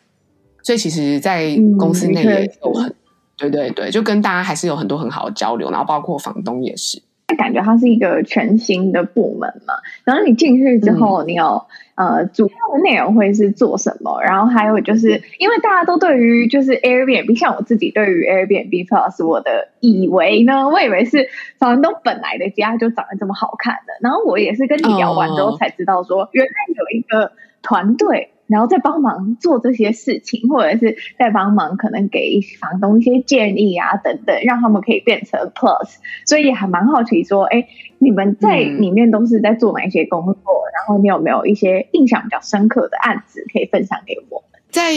[0.61, 2.93] 所以其实，在公司内也有很
[3.35, 7.01] 对对对，就跟大家还是有很多很好的交流，然后包括房东也是。
[7.37, 11.65] 感觉它是一个全新的部门嘛，然后你进去之后，你有、嗯、
[12.01, 14.21] 呃主要的内容会是做什么？
[14.23, 28.30] 然后还有就是，因为大家都对于就是 Airbnb，像我自己对于 Airbnb Plus，我的以为呢，我以为是房东本来的家就长得这么好看的，然后我也是跟你聊完之后才知道说，原来有一个团队。
[28.51, 35.95] 然后再帮忙做这些事情，或者是再帮忙可能给房东一些建议啊等等，让他们可以变成 Plus。
[36.25, 37.65] 所以也还蛮好奇说，哎，
[37.97, 40.33] 你们在里面都是在做哪一些工作？
[40.33, 44.61] 嗯、然后你有没有一些印象比较深刻的案子可以分享给我们？
[44.69, 44.93] 在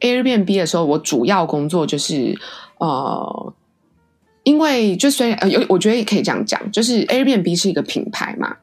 [0.00, 2.38] Airbnb 的时候，我主要工作就是
[2.78, 3.54] 呃，
[4.42, 8.56] 因为就虽然呃有，我觉得也可以这样讲，就是 Airbnb 是一个品牌嘛，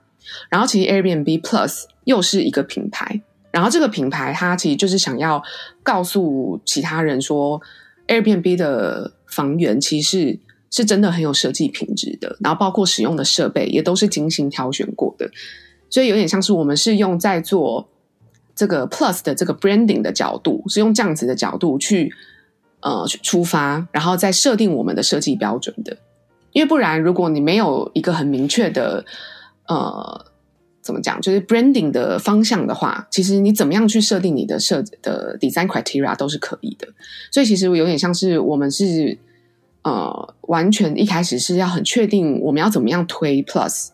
[0.50, 3.22] 然后其实 Airbnb Plus 又是一个品牌。
[3.52, 5.42] 然后这个品牌，它其实就是想要
[5.82, 7.60] 告诉其他人说
[8.08, 10.38] ，Airbnb 的房源其实
[10.70, 15.32] 是真的很有设计品质的，然后包括使用的设备也都是精心挑选过的，
[15.90, 17.90] 所以有点像是我们是用在做
[18.54, 22.14] 这个 Plus 的这个 branding 的角度，是用这样子的角度去
[22.82, 25.98] 呃去出发，然后再设定我们的设计标准的，
[26.52, 29.04] 因为不然如果你没有一个很明确的
[29.68, 30.29] 呃。
[30.89, 31.21] 怎么讲？
[31.21, 36.88] 就是 branding 的方向的话，其实你怎么样去设定你的设的 design criteria 都是可以的。
[37.30, 39.15] 所以其实有点像是我们是
[39.84, 43.89] 呃，完全一开始是要很确定我们要怎么样推 plus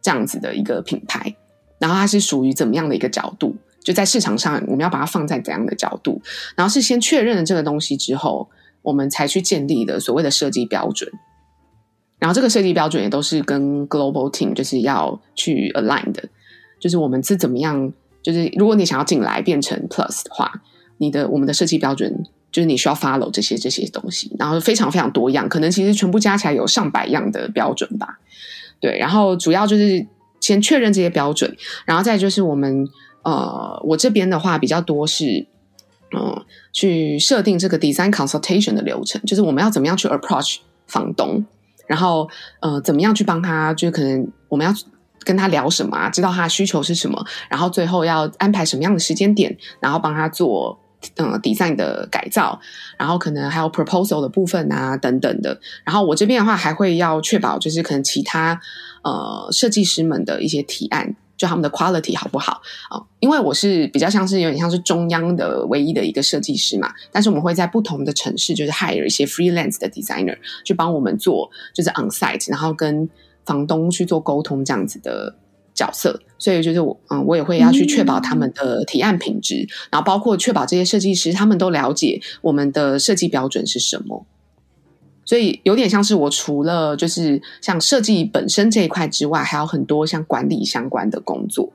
[0.00, 1.36] 这样子的一个品牌，
[1.78, 6.22] 然后它是属于怎么样的一个角度，就在市场上我们要把它放在怎样的角度，
[6.56, 8.48] 然后是先确认了这个东西之后，
[8.80, 11.12] 我们才去建立的所谓的设计标准。
[12.20, 16.22] 然后这个设计标准也都是跟 global team 就是要去 align 的，
[16.78, 20.62] 就是我们是怎么样，就是如果你想要进来变成 plus 的话，
[20.98, 28.20] 你的我们的设计标准就是你需要 follow 这些这些东西，然后非常非常多样，可能其实全部加起来有上百样的标准吧。
[28.78, 30.06] 对，然后主要就是
[30.38, 32.86] 先确认这些标准，然后再就是我们
[33.22, 35.46] 呃，我这边的话比较多是。
[36.12, 40.56] 嗯，去设定这个 design consultation 的流程，就是我们要怎么样去 approach
[40.88, 41.46] 房东，
[41.90, 44.72] 然后呃，怎么样去帮他，就可能我们要
[45.24, 50.78] 跟他聊什么啊，知道他需求是什么，然后最后要安排什么样的时间点，然后帮他做
[51.16, 52.60] 呃 design 的改造，
[52.96, 55.58] 然后可能还有 proposal 的部分啊等等的。
[55.84, 58.60] 然后我这边的话还会要确保，就是可能其他
[59.02, 61.16] 呃设计师们的一些提案。
[61.40, 63.00] 就他们的 quality 好不好啊？
[63.18, 73.08] 因为我是比较像是有点像是中央的唯一的一个设计师嘛，但是我们会在不同的城市就是 hire 一些 freelance 的 designer 去帮我们做，就是 on site，然后跟
[73.46, 75.34] 房东去做沟通这样子的
[75.72, 76.20] 角色。
[76.38, 84.26] 所以就是我嗯，我也会要去确保他们的提案品质，然后包括确保这些设计师他们都了解我们的设计标准是什么。
[85.30, 91.72] 所以有点像是我除了就是像设计本身这一块之外，还有很多像管理相关的工作。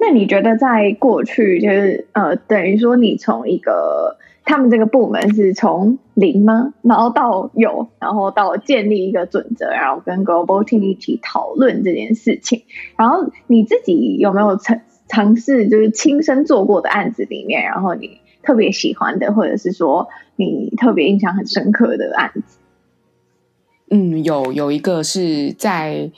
[0.00, 6.74] 那你觉得在过去就是呃，等于说你从一个他们这个部门是从零吗？
[6.82, 12.64] 然后到有，然后到建立一个准则，然后跟 Global Team 一起讨论这件事情。
[12.98, 22.58] 然后你自己有没有尝尝试就是亲身做过的案子里面，然后你特别喜欢的，或者是说你特别印象很深刻的案子？
[23.90, 26.10] 嗯，有有一个是在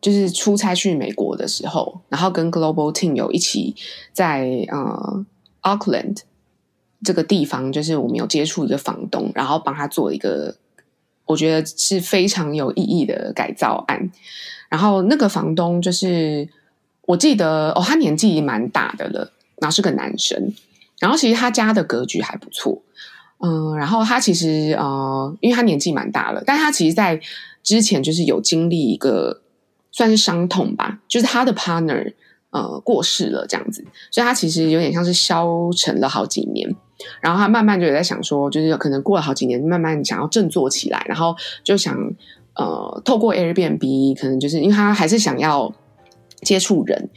[0.00, 3.76] 就是出差去美国的时候，然后跟 Global Team 有一起
[4.12, 5.24] 在呃
[5.62, 6.18] Auckland
[7.04, 10.56] 这个地方，就是我们有接触一个房东，然后帮他做一个
[11.26, 14.10] 我觉得是非常有意义的改造案。
[14.68, 16.48] 然后那个房东就是
[17.02, 20.52] 我记得哦，他年纪蛮大的了，然后是个男生，
[20.98, 22.82] 然后其实他家的格局还不错。
[23.44, 27.20] 嗯，然后他其实呃，因为他年纪蛮大了，但他其实，在
[27.64, 29.42] 之前就是有经历一个
[29.90, 32.14] 算是伤痛吧，就是他的 partner
[32.50, 36.72] 呃过世了这样子，所以他其实有点像是消沉了好几年，
[37.20, 41.96] 然后他慢慢就有在想说，就是可能过了好几年，慢慢想要振作起来，然后就想
[42.54, 45.74] 呃，透过 Airbnb，可能就是因为他还是想要
[46.42, 47.10] 接触人，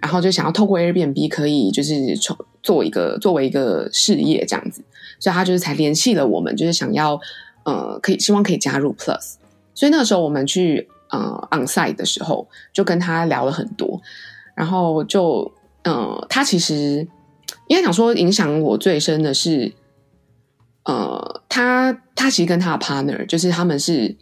[0.00, 4.82] 然后就想要透过 Airbnb 可以就是从做一个作为一个事业这样子。
[5.18, 7.20] 所以他就是才联系了我们，就是想要
[7.64, 9.34] 呃，可以希望可以加入 Plus。
[9.74, 14.00] 所以那个时候我们去呃 onsite 的时候，就跟他聊了很多，
[14.54, 15.52] 然后就
[15.84, 17.06] 呃，他其实
[17.68, 19.72] 应该讲说影响我最深的是，
[20.84, 24.16] 呃，他他其实跟他的 partner 就是他们是。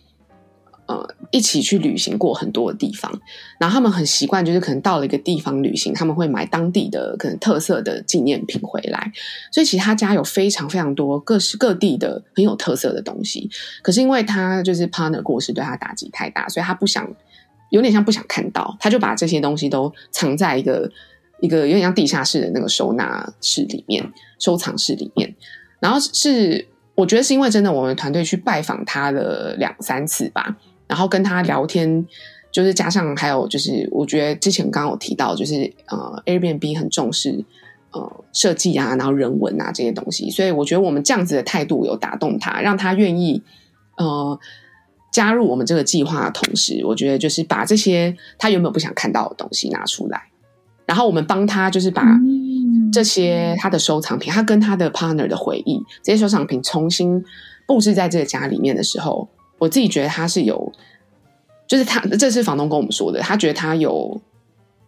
[0.90, 3.20] 呃，一起去旅行过很多的地方，
[3.60, 9.12] 然后他们很习惯，就是可能到了一个地方旅行，他们会买当地的可能特色的纪念品回来。
[9.52, 13.48] 所以其实他家有非常非常多各式各地的很有特色的东西。
[13.82, 17.08] 可是因为他就是 partner 过世，对他打击太大，所以他不想，
[17.68, 20.90] 有点像不想看到，他就把这些东西都藏在一个
[21.40, 25.36] 一个有点像地下室的那个收纳室里面，收藏室里面。
[25.78, 30.56] 然后是我觉得是因为真的，我们团队去拜访他了两三次吧。
[30.90, 32.04] 然后跟他聊天，
[32.50, 37.44] 就是加上还有就是，我觉得之前刚刚有提到，就是呃，Airbnb 很重视
[37.92, 43.40] 呃设计啊，然后人文啊这些东西，所以我觉得我们这样子的态度有打动他，让他愿意
[43.98, 44.36] 呃
[45.12, 50.20] 加入我们这个计划的同时，我觉得就是把这些他原本不想看到的东西拿出来，
[50.86, 52.04] 然后我们帮他就是把
[52.92, 57.24] 这些他的收藏品，他跟他的 partner 的回忆，这些收藏品重新
[57.64, 59.28] 布置在这个家里面的时候。
[59.60, 60.72] 我自己觉得他是有，
[61.68, 64.20] 就是他这是房东跟我们说的，他觉得他有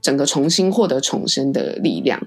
[0.01, 2.21] 整个重新获得重生的力量，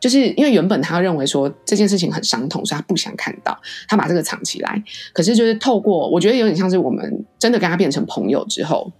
[0.00, 4.82] 就是因为原本他认为说这件事情很伤痛，所以他不想看到，他把这个藏起来。
[5.12, 8.90] 可是就是透过，我觉得有点像是我们真的跟他变成朋友之后，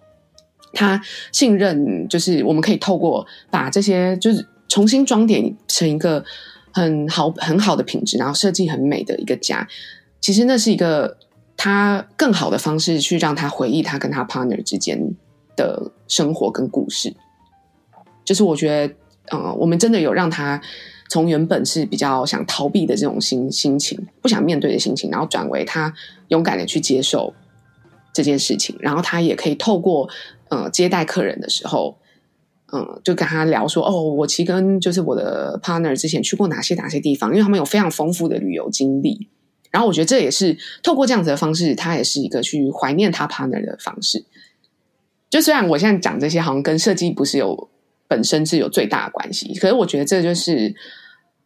[0.75, 1.03] 他
[1.33, 6.23] 信任，就是我们可以透过把这些就是重新装点成一个
[6.73, 9.67] 很好很好的品质，然后设计很美的一个家。
[10.21, 11.17] 其实那是一个。
[11.65, 14.99] 他更好的方式去让他回忆他跟他 partner 之间
[15.55, 17.15] 的生活跟故事，
[18.25, 18.95] 就是我觉得，
[19.29, 20.61] 呃，我们真的有让他
[21.09, 25.95] 从原本是比较想逃避的这种心心情，不想面对的心情，然后转为他
[26.31, 27.33] 勇敢的去接受
[28.13, 30.09] 这件事情，然后他也可以透过
[30.49, 31.97] 呃接待客人的时候，
[32.73, 39.29] 嗯、就跟他聊说，哦，我其实跟就是我的 partner 之前去过哪些哪些地方，因为他们有非常丰富的旅游经历。
[39.73, 44.25] 然后我觉得这也是透过这样子的方式，他也是一个去怀念他 partner 的方式。
[45.31, 47.71] 就虽然我现在讲这些，好像跟设计不是有
[48.07, 50.75] 本身是有最大的关系，可是我觉得这就是，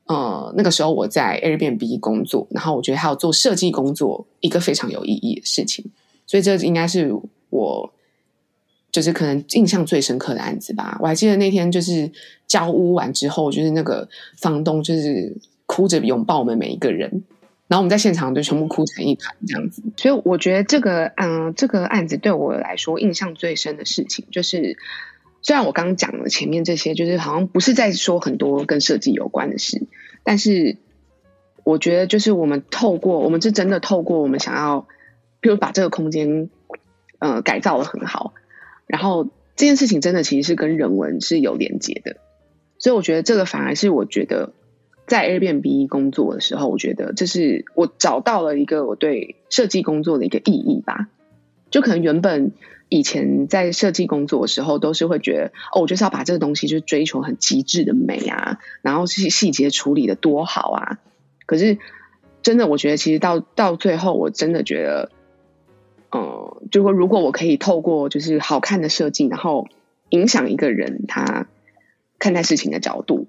[0.06, 5.84] 呃，那个时候我在 Airbnb 工作，然后我觉得还有做设计工作一个非常有意义的事情，
[6.26, 7.14] 所以这应该是
[7.50, 7.92] 我
[8.90, 10.98] 就是可能印象最深刻的案子吧。
[11.00, 12.10] 我还记得那天就是
[12.48, 15.32] 交屋完之后，就是那个房东就是
[15.66, 17.22] 哭着拥抱我们每一个人。
[17.68, 24.78] 然后我们在现场就全部哭成一团这样子，所以我觉得这个嗯，这个案子对我来说印象最深的事情，就是
[25.42, 29.82] 虽然我刚刚讲了前面这些，就是好像不是在说很多跟设计有关的事，
[30.22, 30.76] 但是
[31.64, 34.86] 我觉得就是我们透过我们是真的透过我们想要，
[35.40, 36.48] 比如把这个空间
[37.18, 38.32] 呃改造得很好，
[38.86, 39.24] 然后
[39.56, 42.18] 这件事情真的其实是跟人文是有连接的，
[42.78, 44.52] 所以我觉得这个反而是我觉得。
[45.06, 51.08] 在 Airbnb 工作的时候，我觉得这是我找到了一个我对设计工作的一个意义吧。
[51.70, 52.52] 就可能原本
[52.88, 60.98] 以前在设计工作的时候，都是会觉得哦，我就是要把这个东西就追求很极致的美啊，然后细细节处理的多好啊。
[61.44, 61.78] 可是
[62.42, 65.10] 真的，我觉得其实到到最后，我真的觉得，
[66.10, 69.68] 嗯、呃，就说如果我可以透过就是好看的设计，然后
[70.10, 71.48] 影响一个人他
[72.18, 73.26] 看待事情的角度。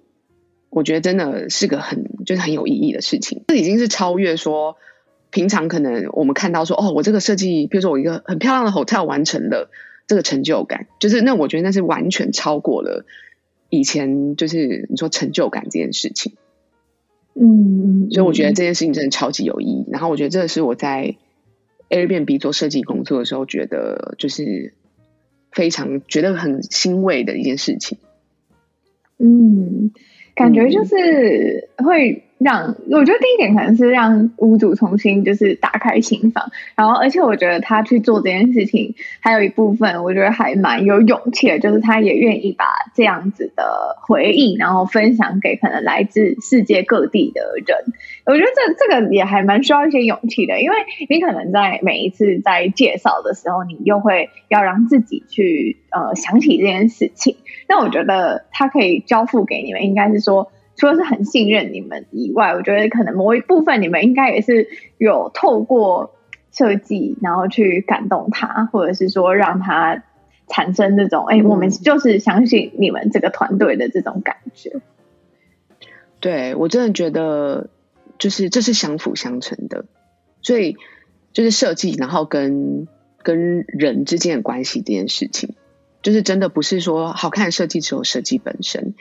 [0.70, 4.76] 我觉得真的是个很就是很有意义的事情，这已经是超越说
[5.32, 9.70] 平常可能我们看到说哦，我这个设计，比如说我一个很漂亮的 hotel 完成了
[10.08, 13.06] 这个成就感，就是那我觉得那是完全超过了
[13.70, 16.34] 以前就是你说成就感这件事情。
[17.40, 19.86] 嗯，所以我觉得这件事情真的超级有意义。
[19.92, 21.16] 然后我觉得这是我在
[21.90, 24.74] Airbnb 做设计工作的时候，觉得就是
[25.52, 28.00] 非常觉得很欣慰的一件事情。
[29.18, 29.92] 嗯。
[30.38, 47.94] 感觉就是会让，我觉得第一点可能是让屋主重新就是打开心房，然后而且我觉得他去做这件事情，还有一部分我觉得还蛮有勇气的，就是他也愿意把这样子的回忆，然后分享给可能来自世界各地的人。
[48.26, 50.76] 我觉得这这个也还蛮需要一些勇气的，因为
[51.10, 57.38] 你可能在每一次在介绍的时候，你又会要让自己去呃想起这件事情。
[57.68, 66.16] 那我觉得他可以交付给你们，应该是说，除了是很信任你们以外，我觉得可能某一部分你们应该也是有透过
[66.54, 70.04] 设计，然后去感动他，或者是说让他
[70.48, 74.80] 产生这种，哎、欸，我们就是相信你们这个团队的这种感觉。
[76.22, 77.70] 对，我真的觉得。
[78.20, 79.86] 就是这是相辅相成的，
[80.42, 80.76] 所以
[81.34, 82.88] 就是设计，然后跟
[83.22, 85.54] 跟人之间的关系这件事情，
[86.02, 88.96] 就是真的不是说好看的设计只有设计本身。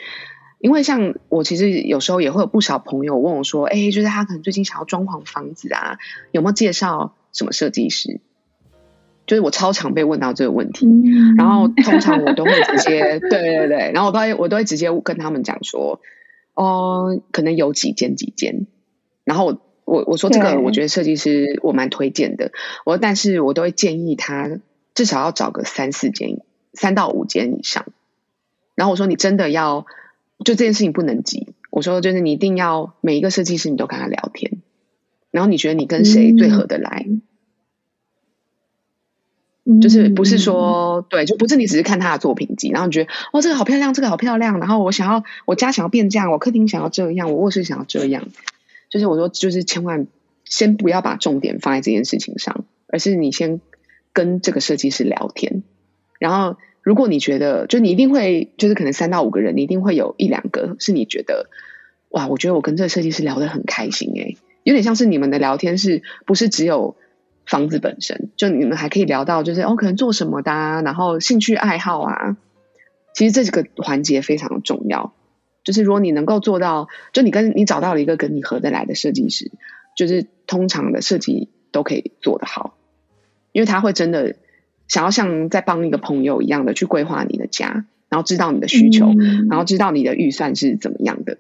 [0.59, 5.98] 因为像我其实有时候也会有不少朋友问我说：“哎，就是他可能最近想要装潢房子啊，
[6.32, 8.20] 有没有介绍什么设计师？”
[9.26, 10.86] 就是我超常被问到这个问题，
[11.36, 16.00] 然后通常我都会直接对对对，然后我都会我都会直接跟他们讲说
[16.54, 18.68] ：“哦，可能有几间几间。”
[19.24, 22.52] 然后我我我说这个，我觉得设计师我蛮推荐的。
[22.84, 24.61] 我说，但是我都会建议他
[24.94, 26.40] 至少要找个三四间，
[26.72, 27.84] 三到五间以上。
[28.76, 29.86] 然后我说，你真的要
[30.45, 31.55] 就这件事情不能急。
[31.70, 34.62] 我说，就是你一定要每一个设计师你都跟他聊天，
[35.30, 37.07] 然后你觉得你跟谁最合得来？
[39.68, 48.28] 嗯、就是不是说对，就不是你只是看他的作品集，然后你觉得哦这个好漂亮，这个好漂亮，然后我想要我家想要变这样，我客厅想要这样，我卧室想要这样。
[48.89, 50.07] 就是我说，就是千万
[50.45, 53.61] 先不要把重点放在这件事情上，而是你先
[54.12, 55.64] 跟这个设计师聊天。
[56.20, 56.57] 然后，
[56.87, 61.51] 如果你觉得，就你一定会，就是可能三到五个人，你一定会有一两个是你觉得，
[62.11, 66.95] 哇，我觉得我跟这个设计师聊得很开心诶，有点像是你们的聊天是不是只有
[67.45, 68.30] 房子本身？
[68.37, 72.37] 就你们还可以聊到，就是哦，可能做什么的啊，然后兴趣爱好啊。
[73.14, 75.12] 其实这几个环节非常重要。
[75.64, 79.51] 就是如果你能够做到，就你跟你找到了一个跟你合得来的设计师，
[79.97, 82.76] 就是通常的设计都可以做得好，
[83.51, 84.37] 因为他会真的
[84.89, 91.39] 想要像在帮一个朋友一样的去规划你的家，然后知道你的需求，嗯、然后知道你的预算是怎么样的，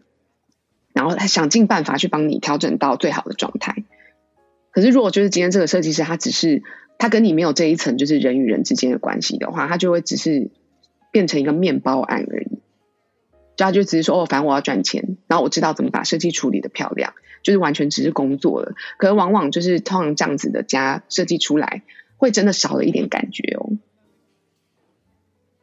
[0.92, 3.84] 然后他想尽办法去帮你调整到最好的状态。
[4.70, 6.62] 可是如果就是今天这个设计师他只是
[6.98, 10.50] 他跟你没有这一层就是人与人之间的关系的话，他就会只是
[11.12, 12.58] 变成一个面包案而已。
[13.56, 18.74] 就他就只是说哦，反正我要赚钱，然后我知道怎么把设计处理的漂亮，就是完全只是工作了。
[18.98, 21.82] 可是往往就是通常这样子的家设计出来，
[22.16, 23.72] 会真的少了一点感觉哦。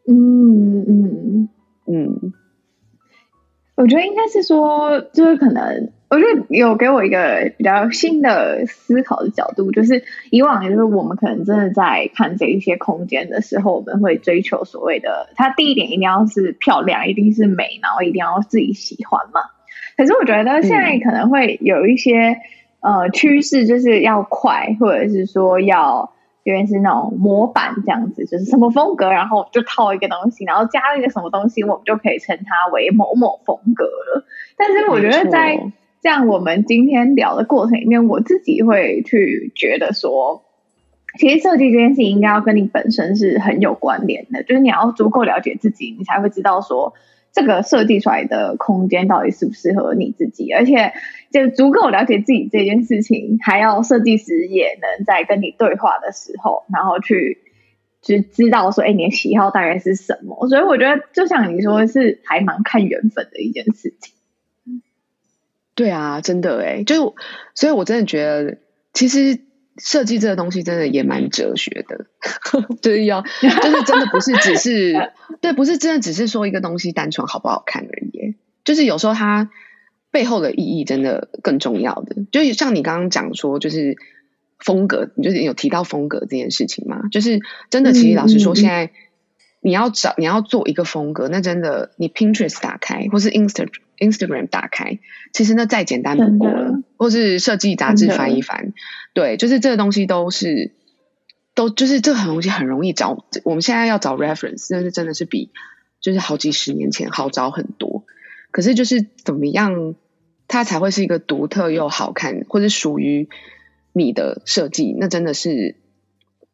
[0.07, 1.49] 嗯嗯嗯，
[1.87, 2.33] 嗯，
[3.75, 5.91] 我觉得应该是说，就是可能。
[6.09, 19.41] 我觉得有给我一个比较新的思考的角度，就是以往就是我们可能真的在看这一些空间的时候，我们会追求所谓的，它第一点一定要是漂亮，一定是美，然后一定要自己喜欢嘛。
[19.97, 22.37] 可是我觉得现在可能会有一些、
[22.81, 26.12] 嗯、呃趋势，就是要快，或者是说要。
[26.43, 34.25] 因为是那种模板这样子，就是什么风格，然后就套一个东西，然后加了一个什么东西，我们就可以称它为某某风格了。
[34.57, 35.71] 但是我觉得在
[36.01, 40.43] 这样我们今天聊的过程里面，我自己会去觉得说，
[41.17, 46.93] 其实设计这件事情应该要跟你本身是很有关联的，就是你要足够了解自己，你才会知道说。
[47.35, 50.51] 这个设计出来的空间到底适不适合你自己？
[50.53, 50.93] 而且
[51.33, 57.39] 就足够了解自己这件事情，还要设计师也能在跟你对话的时候，然后去
[58.01, 60.47] 就知道说，哎，你的喜好大概是什么？
[60.47, 64.13] 所以我觉得，就像你说，是还蛮看缘分的一件事情。
[65.75, 67.15] 对啊，真的哎，就
[67.55, 68.59] 所以，我真的觉得
[68.93, 69.41] 其实。
[69.79, 72.05] 设计这个东西真的也蛮哲学的，
[72.79, 74.93] 就是要，就是真的不是只是，
[75.41, 79.49] 对，不是真的只是说一个东西单纯好不好看而已，就是有时候它
[80.13, 83.97] 背后的意义真的更重要的，就像你刚刚讲说，就是
[84.59, 87.39] 风格，你就是有提到风格这件事情嘛，就是
[87.71, 88.91] 真的，其实老实说，现在
[89.59, 94.99] 你要找你要做一个风格，那真的你 Pinterest 打开或是 Insta Instagram 打开，
[95.33, 98.73] 其实那再简单不过了，或是设计杂志翻一翻，
[99.13, 100.73] 对，就是这个东西都是
[101.55, 103.25] 都就是这个东西很容易找。
[103.43, 105.49] 我们现在要找 reference，那是真的是比
[106.01, 108.05] 就是好几十年前好找很多。
[108.51, 109.95] 可是就是怎么样，
[110.53, 113.27] 它才会是一个独特又好看，或者属于
[113.91, 114.95] 你的设计？
[114.97, 115.75] 那真的是，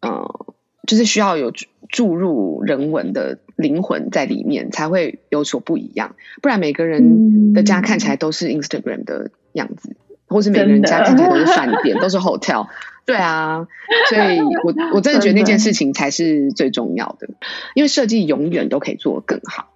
[0.01, 0.45] 呃，
[0.87, 1.53] 就是需要有
[1.89, 3.37] 注入人文的。
[3.59, 12.67] 灵魂在里面才会有所不一样，不然每个人的家看起来都是 Instagram 的样子，嗯、或是每个人家看起来都是饭店，都是 hotel。
[13.05, 13.67] 对啊，
[14.07, 17.27] 所以我我真的觉得那件事情才是最重要的，
[17.75, 19.67] 因为设计永远都可以做得更好。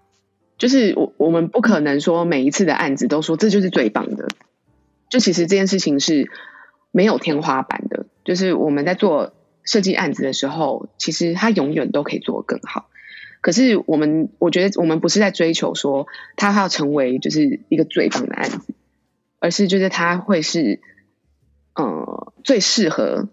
[0.63, 4.29] 就是我我们不可能说每一次的案子都说这就是最棒的，
[5.09, 6.31] 就其实这件事情是
[6.93, 8.05] 没有天花板的。
[8.23, 9.33] 就是我们在做
[9.65, 12.87] 设计案子的时候，其实它永远都可以做得更好。
[13.41, 16.07] 可是我们，我觉得我们不是在追求说
[16.37, 18.73] 他要成为就是一个最棒的案子，
[19.39, 20.79] 而是就是他会是
[21.75, 23.27] 呃最适合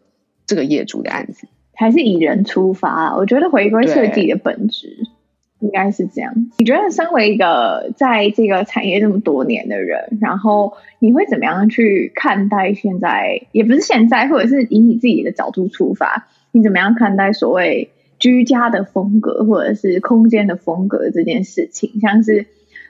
[0.47, 3.17] 这个业主的案子，还是以人出发？
[3.17, 5.07] 我觉得回归设计的本质
[5.61, 6.35] 应该是这样。
[6.59, 13.43] 你觉得身为一个在这个产业这么多年的人，然后你会怎么样去看待现在？
[13.53, 17.91] 也不是现在，或者是以你自己的角度出发，你怎么样看待所谓？
[18.19, 22.45] 居家的风格，或者是空间的风格这件事情，像是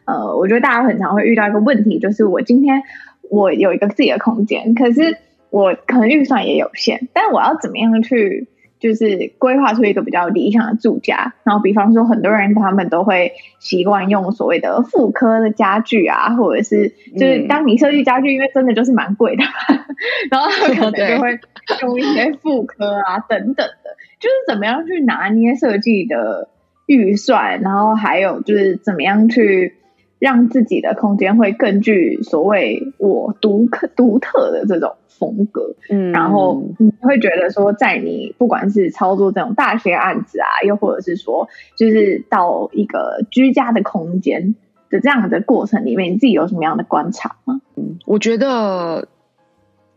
[0.04, 2.82] 呃，我觉得大家很常会遇到一个问题，就是我今天
[3.30, 5.18] 我有一个自己的空间，可是
[5.50, 8.48] 我可能预算也有限，但我要怎么样去
[8.80, 11.34] 就是规划出一个比较理想的住家？
[11.44, 19.44] 然后，比方说，很多人他们都会习惯用所谓的复刻的家具啊，或者是就是当你设计家具，因为真的就是蛮贵的，
[20.30, 21.38] 然后他可能就会
[21.82, 23.96] 用一些复刻啊等等的。
[24.18, 26.48] 就是怎么样去拿捏设计的
[26.86, 29.76] 预算，然后还有就是怎么样去
[30.20, 44.54] 让自己的空间会更具所谓我独特独特的这种风格，嗯，然后你会觉得说，在你不管是操作这种大型案子啊，又或者是说，就是到一个居家的空间
[44.90, 47.60] 的这样的过程里面，你自己有什么样的观察吗？
[47.74, 49.08] 嗯，我觉得，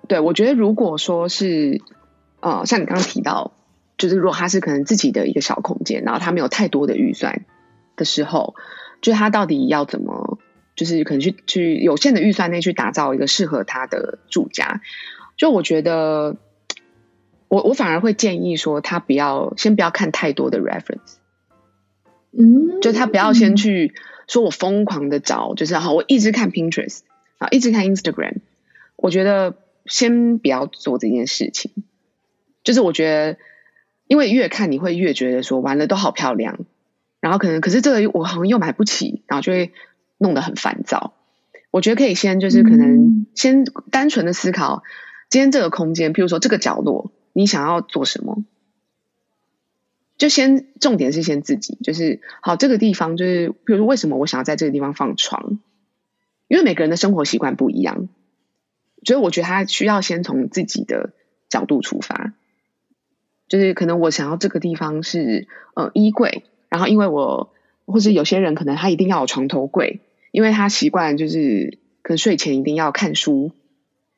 [0.07, 1.81] 对，我觉得如果说是，
[2.39, 3.51] 呃，像你刚刚提到。
[3.95, 7.45] 就是如果他是可能自己的一个小空间，然后他没有太多的预算
[7.95, 8.55] 的时候，
[9.03, 10.39] 就他到底要怎么，
[10.75, 14.81] 就是可能去去有限的预算内去打造一个适合他的住家。
[15.37, 16.37] 就我觉得，
[17.49, 21.17] 我我反而会建议说，他不要先不要看太多的 reference，
[22.31, 23.93] 嗯，就他不要先去
[24.27, 27.01] 说我疯狂的找，就是好，我一直看 Pinterest
[27.37, 28.37] 啊，一直看 Instagram，
[28.95, 31.71] 我觉得先不要做这件事情，
[32.63, 33.37] 就是我觉得。
[34.05, 36.59] 因为越看你会越觉得说完了都好漂亮，
[37.23, 39.71] 然后可能可是这个我好像又买不起，然后就会
[40.17, 41.13] 弄得很烦躁。
[41.71, 44.83] 我觉得可以先就是可能先单纯的思考，
[45.29, 48.43] 今天这个空间，譬如说这个角落，你想要做什么？
[50.17, 55.59] 就先重点是先自己，就是好这个地方，就是譬如说为什么我想要在这个地方放床？
[56.49, 58.09] 因为每个人的生活习惯不一样，
[59.05, 61.13] 所以我觉得他需要先从自己的
[61.47, 62.33] 角度出发。
[63.47, 66.43] 就是可能我想要这个地方是呃衣柜，
[66.73, 67.53] 然后因为我
[67.85, 69.99] 或者有些人可能他一定要有床头柜，
[70.31, 73.51] 因为他习惯就是可能睡前一定要看书，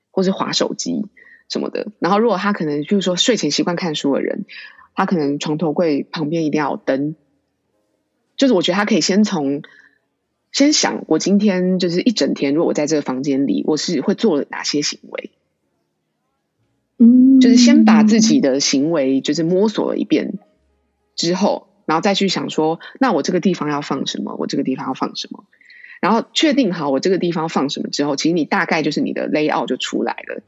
[0.10, 1.06] 或是滑手机
[1.49, 1.88] 什么的。
[1.99, 4.45] 然后如果他可能就是说睡前习惯看书的人，
[4.93, 7.18] 他可能床头柜旁边一定要有灯。
[8.38, 9.62] 就是我觉得他可以先从
[10.53, 15.32] 先想，我今天就是一整天，如果我在这个房间里，我是会做哪些行为？
[16.99, 20.39] 嗯，就是先把自己的行为就是摸索了一遍
[21.18, 24.36] 之后，然后再去想说，那我这个地方要放什么？
[24.39, 25.45] 我这个地方要放什么？
[26.01, 30.41] 然后确定好我这个地方放什么之后，其实你大概就是你的 layout 就出来了。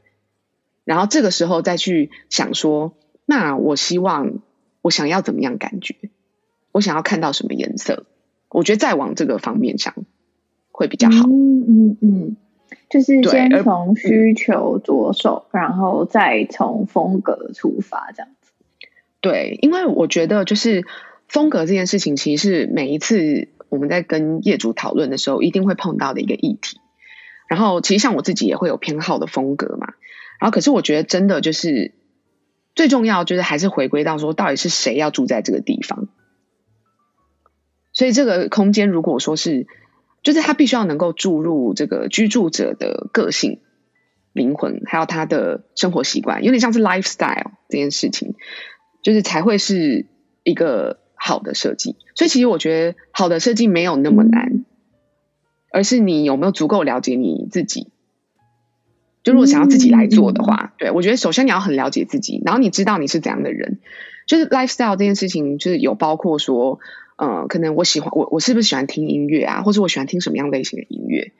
[0.84, 2.94] 然后这个时候再去想说，
[3.26, 4.38] 那我希望
[4.82, 5.96] 我想要怎么样感觉？
[6.72, 8.06] 我想要看到什么颜色？
[8.50, 9.94] 我觉得再往这个方面想
[10.70, 11.26] 会比较好。
[11.28, 12.36] 嗯嗯嗯，
[12.88, 18.52] 就是先从需求着手，嗯，然后再从风格出发，这样子。
[19.20, 20.86] 对，因为我觉得就是
[21.28, 26.80] 风格这件事情，其实是每一次我们在跟业主讨论的时候，一定会碰到的一个议题。
[27.48, 29.94] 然后，其实像我自己也会有偏好的风格嘛。
[30.40, 31.94] 然后，可是我觉得真的就是
[32.74, 36.08] 最重要，就是还是回归到说，到底是谁要住在这个地方。
[37.92, 39.66] 所以这个空间，如果说是，
[40.22, 43.60] 就是他必须要能够注入这个居住者的个性、
[44.32, 48.34] 灵魂，还有他的生活习惯，有点像是 lifestyle 这件事情，
[49.02, 50.06] 就是才会是
[50.44, 51.96] 一个好的设计。
[52.14, 54.64] 所以其实我觉得好的设计没有那么难，
[55.70, 57.88] 而是你有没有足够了解你自己。
[59.22, 63.78] 就如果想要自己来做的话，对，我觉得首先你要很了解自己，然后你知道你是怎样的人。
[64.26, 66.78] 就是 lifestyle 这件事情，就是有包括说。
[67.20, 71.32] 呃，可能我喜欢我我是不是喜欢听音乐啊，或者我喜欢听什么样类型的音乐？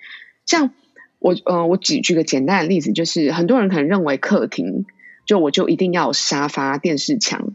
[0.45, 0.73] 像
[1.21, 4.87] 我呃，我举举个简单的例子，就是很多人可能认为客厅
[5.25, 7.53] 就我就一定要有沙发、电视墙，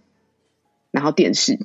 [0.89, 1.59] 然后电视，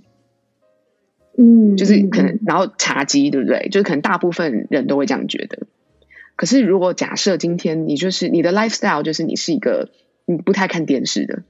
[1.39, 3.68] 嗯，就是可能然后茶几，对不对？
[3.70, 5.66] 就是可能大部分人都会这样觉得。
[6.36, 9.91] 可是如果假设今天你就是你的 lifestyle 就是你是一个
[10.26, 11.45] 你不太看电视的，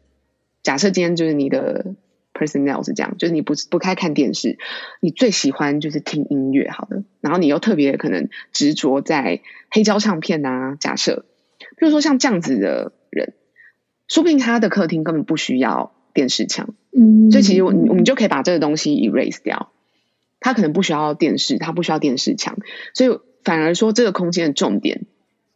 [0.63, 1.95] 假设今天就是你的。
[2.35, 4.59] Personnel 是这样，就是你不不太看电视，
[5.01, 9.41] 你最喜欢就是听音乐，好的，然后你又特别可能执着在
[9.73, 10.77] 黑胶唱片啊。
[10.79, 11.25] 假设，
[11.59, 13.33] 比如说像这样子的人，
[14.07, 19.73] 说不定他的客厅根本不需要电视墙，嗯，所以其实我我们就可以把这个东西 erase 掉，
[20.41, 22.59] 他可能不需要电视，他不需要电视墙，
[22.95, 25.07] 所以反而说这个空间的重点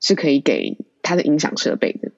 [0.00, 2.08] 是可以给他的音响设备的，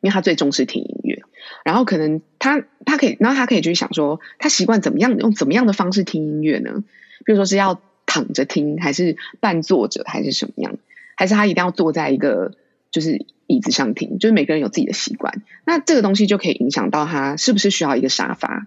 [0.00, 1.22] 因为他最重视听音乐。
[1.64, 6.84] 然后可能他他可以，然后他可以去想说，他习惯怎么样用怎么样的方式听音乐呢？
[7.24, 10.76] 比如说是要躺着听，还是半坐着，还是什么样？
[11.16, 12.54] 还是他一定要坐在一个
[12.90, 14.18] 就是椅子上听？
[14.18, 18.66] 就是每个人有自己的习惯，那这个东西就可以影响到他是不是需要一个沙发。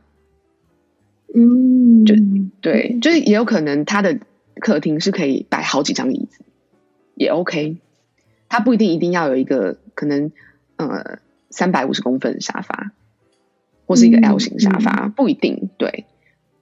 [1.36, 2.16] 嗯，就
[2.62, 4.20] 对，就是也有可能他的
[4.60, 6.44] 客厅是可以摆好几张椅子，
[7.16, 7.78] 也 OK。
[8.48, 10.32] 他不一定一定要有一个可能
[10.78, 11.20] 呃。
[11.52, 12.92] 三百五十公分的沙发，
[13.88, 15.72] 或是一个 L 型沙发，嗯，不一定。
[15.80, 16.06] 对，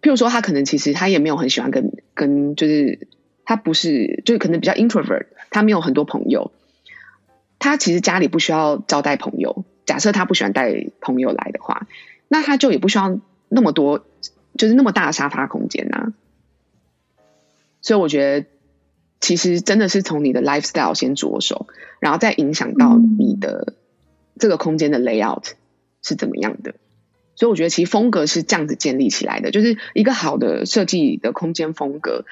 [0.02, 3.10] 譬如说，他可能其实他也没有很喜欢跟跟，就是
[3.44, 6.54] 他不是，就是可能比较 introvert，他没有很多朋友。
[7.60, 9.66] 他其实家里不需要招待朋友。
[9.86, 11.86] 假设他不喜欢带朋友来的话，
[12.30, 14.06] 那他就也不需要那么多，
[14.58, 16.12] 就是那么大的沙发空间呐。
[17.82, 18.48] 所以我觉得，
[19.22, 21.68] 其实真的是从你的 lifestyle 先着手，
[22.00, 23.76] 然后再影响到你的。
[24.40, 25.54] 这个空间的 layout
[26.04, 26.76] 是怎么样的？
[27.34, 32.24] 所以我觉得其实风格是这样子建立起来的，就是一个好的设计的空间风格，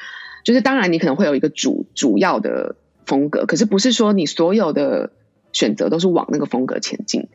[0.43, 2.76] 就是当然你可能会有一个主主要的
[3.07, 5.13] 风格，可是不是说你所有的
[5.51, 7.28] 选择都是往那个风格前进，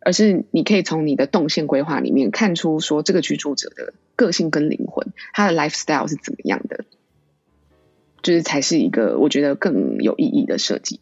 [0.00, 6.84] 而是你可以从你的动线规划里面看出说这个居住者的个性跟灵魂，他的 lifestyle 是怎么样的，
[8.22, 11.00] 就是才是一个我觉得更有意义的设计。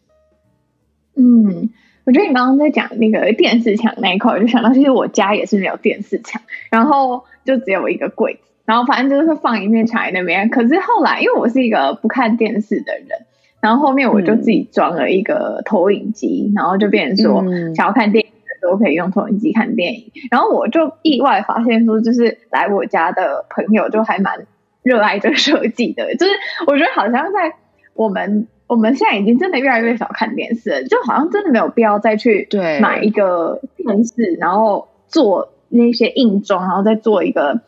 [1.15, 1.69] 嗯。
[2.05, 6.41] 我觉得你刚刚在讲那个电视墙那一块，我就想到，其实我家也是没有电视墙，
[6.71, 10.49] 然后就只有一个柜子，然后反正就是放一面墙在那边。
[10.49, 13.27] 可是后来，因为我是一个不看电视的人，
[13.61, 17.43] 然后后面我就自己装了一个投影机，嗯、然后就变成说，
[17.75, 18.31] 想要看电影
[18.61, 20.11] 的时候可以用投影机看电影。
[20.31, 24.45] 然后我就意外发现说，就是来我家的朋友就还蛮
[24.83, 26.31] 热爱这个设计的，就是
[26.67, 27.55] 我觉得好像在
[27.93, 28.47] 我们。
[28.69, 32.47] 我们现在已经真的越来越少看电视了，就好像真的没有必要再去
[32.79, 37.61] 买一个电视，然后做那些硬装，然后再做一个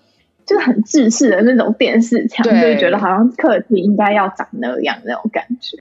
[0.46, 5.80] 就是很制式的那种电视墙，就觉得好像客厅应该要长那样那种感觉。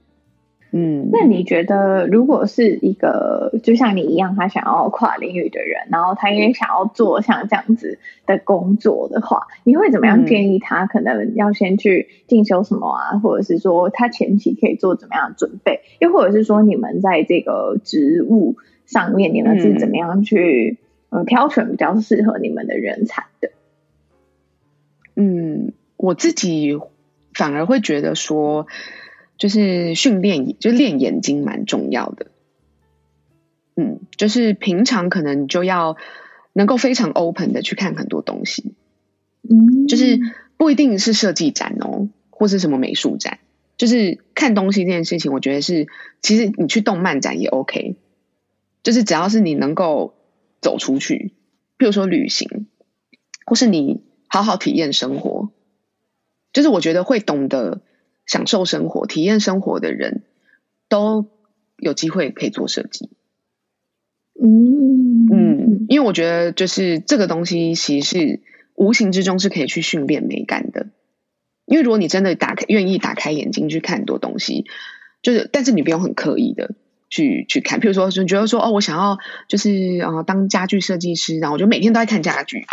[0.73, 10.85] 嗯，那你觉得，如果是一个就像你一样，他想要跨领域的人，然后他也想要做像这样子的工作的话，你会怎么样建议他？
[10.85, 15.81] 可能要先去进修什么啊，或者是说他前期可以做怎么样的准备？
[15.99, 18.55] 又或者是说，你们在这个职务
[18.85, 20.77] 上面，你们是怎么样去
[21.09, 23.49] 呃挑选比较适合你们的人才的？
[25.17, 26.79] 嗯，我自己
[27.33, 28.67] 反而会觉得说。
[29.41, 32.27] 就是训练，就练眼睛蛮重要的。
[33.75, 35.97] 嗯，就是平常可能就要
[36.53, 38.75] 能够非常 open 的去看很多东西。
[39.41, 40.19] 嗯，就是
[40.57, 43.39] 不一定是设计展哦，或是什么美术展，
[43.77, 45.87] 就是看东西这件事情，我觉得是
[46.21, 47.95] 其实你去动漫展也 OK。
[48.83, 50.13] 就是只要是你能够
[50.61, 51.33] 走出去，
[51.77, 52.67] 比如说旅行，
[53.47, 55.49] 或是你好好体验生活，
[56.53, 57.81] 就是我觉得会懂得。
[58.31, 60.23] 享受生活、体验生活的人，
[60.87, 61.27] 都
[61.75, 63.09] 有机会可以做设计。
[64.41, 68.39] 嗯嗯，因为我觉得就是这个东西，其实是
[68.73, 70.87] 无形之中是可以去训练美感的。
[71.65, 74.63] 因为如果你真的打开、愿意打开眼睛去看很多东西，
[75.21, 76.73] 就是，但是你不用很刻意的
[77.09, 77.81] 去去看。
[77.81, 79.17] 譬如说，你觉得说哦，我想要
[79.49, 82.65] 就是啊，当家具设计师，然后我就每天都在看家具。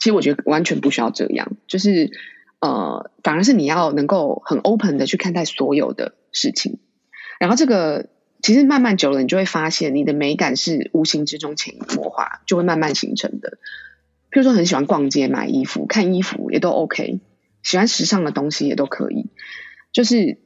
[0.00, 2.10] 其实我觉得完全不需要这样，就是。
[2.60, 6.78] 呃，反而是你要能够很 open 的去看待所有的事情，
[7.38, 8.08] 然后这个
[8.42, 13.58] 其实慢慢久了，你就会发现你的美感是无形之中潜移默化，就会慢慢形成的。
[14.30, 17.20] 譬如说，很喜欢逛街买衣服、看衣服也都 OK，
[17.62, 19.26] 喜欢时尚的东西也都可以。
[19.92, 20.38] 就是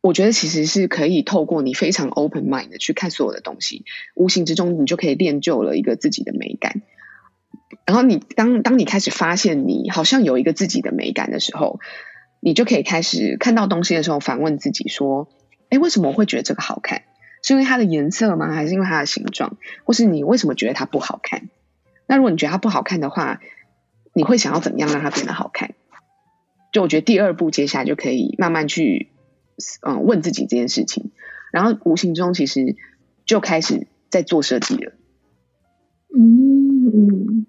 [0.00, 3.84] 我觉得其实是可以透过你非常 open mind 的去看所有的东西，
[4.14, 6.82] 无形之中你就可以练就了一个自己的美感。
[7.84, 11.80] 然后你当当你开始发现你好像有一个自己的美感的时候，
[12.40, 15.28] 你就可以开始看到东西的时候反问自己说
[15.70, 17.02] ：“哎，为什么我会觉得这个好看？
[17.42, 18.52] 是因为它的颜色吗？
[18.52, 19.56] 还是因为它的形状？
[19.84, 21.48] 或是你为什么觉得它不好看？
[22.06, 23.40] 那如果你觉得它不好看的话，
[24.12, 25.74] 你会想要怎么样让它变得好看？”
[26.72, 29.10] 就我觉得第二步接下来就可以慢慢去
[29.80, 31.12] 嗯问自己这件事情，
[31.52, 32.76] 然后无形中其实
[33.24, 34.92] 就开始在做设计了。
[36.14, 36.45] 嗯
[36.96, 37.46] 嗯。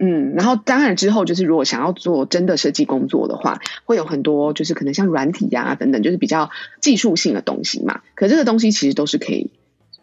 [0.00, 8.02] 嗯，然后当然之后就是，如果想要做真的设计工作的话，会有很多就是可能像软体呀、啊、等等，就是比较技术性的东西嘛。
[8.14, 9.50] 可这个东西其实都是可以，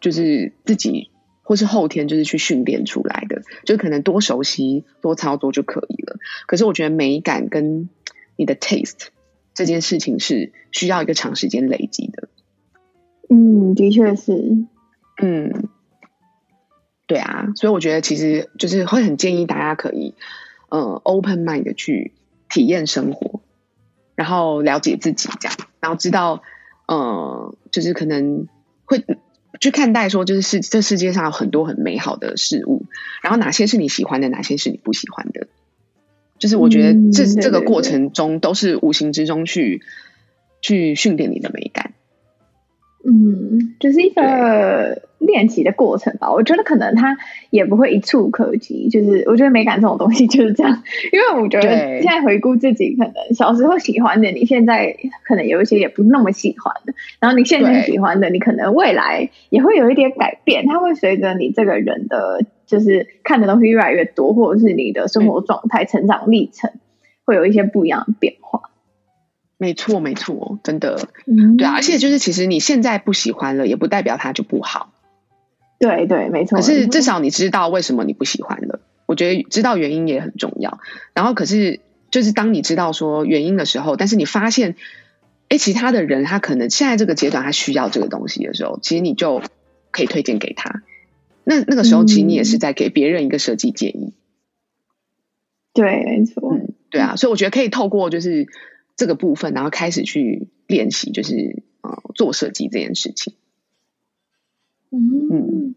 [0.01, 1.11] 就是自己
[1.43, 6.17] 或是后天就是去训练出来的，就可能多熟悉多操作就可以了。
[6.45, 7.87] 可是我觉得美感跟
[8.35, 9.07] 你的 taste
[9.53, 12.27] 这件事情是需要一个长时间累积的。
[13.29, 14.65] 嗯，的确是，
[15.21, 15.69] 嗯。
[17.07, 20.15] 对啊，所以我觉得其实就是会很建议大家可以，
[20.69, 22.11] 呃，open mind 的去
[22.49, 23.41] 体验生活，
[24.15, 26.41] 然后了解自己这样，然后知道，
[26.87, 28.47] 呃，就是可能
[28.85, 29.03] 会
[29.59, 32.85] 去看待说，就是世这世界上有很多很美好的事物，
[33.21, 35.47] 然后哪些是你喜欢的，哪些是你不喜欢的，
[36.39, 39.81] 就是我觉得这、嗯、这个过程中都是无形之中去
[40.61, 41.93] 去训练你的美感。
[43.07, 46.31] 嗯，就是一个练习的过程吧。
[46.31, 47.15] 我觉得可能它
[47.51, 48.89] 也不会一触可及。
[48.89, 50.81] 就是我觉得美感这种东西就是这样，
[51.13, 56.93] 因为我觉得现在回顾自己，可能小时候喜欢的，你现在可能有一些也不那么喜欢的。
[57.19, 60.65] 然后你现在喜欢的，你可能未来也会有一点改变。
[60.65, 66.71] 它会随着你这个人的就是看的东西越来越多，或者是你的生活状态、成长历程，
[67.23, 68.61] 会有一些不一样的变化。
[69.57, 74.91] 没错，没错，真的，嗯，对啊，而且就是，其实你现在不喜欢了，也不代表它就不好。
[75.79, 76.57] 对对，没错。
[76.57, 80.79] 可是至少你知道为什么你不喜欢了，我觉得知道原因也很重要。
[81.13, 81.79] 然后，可是
[82.11, 84.75] 就是当你知道说原因的时候，但是你发现，
[85.47, 89.41] 哎，其他的人他可能现在这个阶段他需要这个东西的时候，其实你就
[89.91, 90.81] 可以推荐给他。
[91.45, 94.11] 那那个时候，其实你也是在给别人一个设计建议。
[94.11, 94.13] 嗯、
[95.73, 96.53] 对，没错。
[96.53, 98.47] 嗯，对啊，所以我觉得可以透过就是。
[98.95, 103.33] 这个部分，然后开始去练习，就是呃做设计这件事情。
[104.91, 105.75] 嗯，嗯，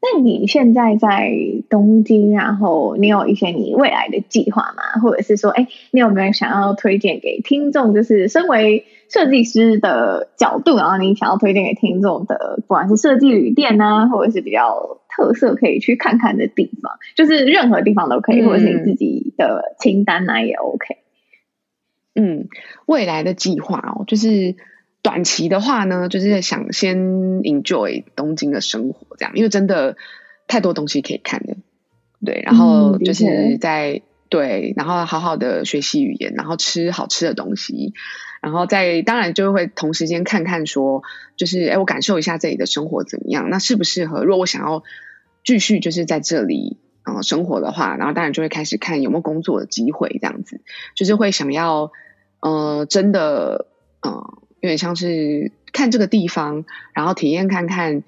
[0.00, 1.30] 那你现在在
[1.68, 5.00] 东京，然后你有一些你未来的计划吗？
[5.02, 7.92] 或者是说，哎，你有没有想要推荐给听众？
[7.92, 20.96] 就是身为设计师的角度，然后你想要推荐给听众的，不管是设计旅店啊，或者是比较特色可以去看看的地方，就是任何地方都可以，嗯、或者是你自己的清单啊也 OK。
[22.14, 22.48] 嗯，
[22.86, 24.56] 未来的计划哦，就是
[25.02, 26.96] 短期的话呢，就是想先
[27.42, 29.96] enjoy 东京的生活，这样，因为真的
[30.46, 31.56] 太多东西可以看了，
[32.24, 37.92] 对，然后就是在、嗯、对，然后好好的学习语言，然后吃好吃的东西，
[38.40, 41.02] 然后再当然就会同时间看看说，
[41.36, 44.24] 就是哎，我感受一下这里的生活怎么样，那适不适合？
[44.24, 44.82] 如果我想要
[45.44, 50.62] 继续就是在这里嗯、呃、生活的话，然后当然就会开始看有没有工作的机会，这样子
[50.94, 51.92] 就是会想要
[52.44, 53.66] 呃真的
[54.00, 58.04] 呃有点像是看这个地方，然后体验看看。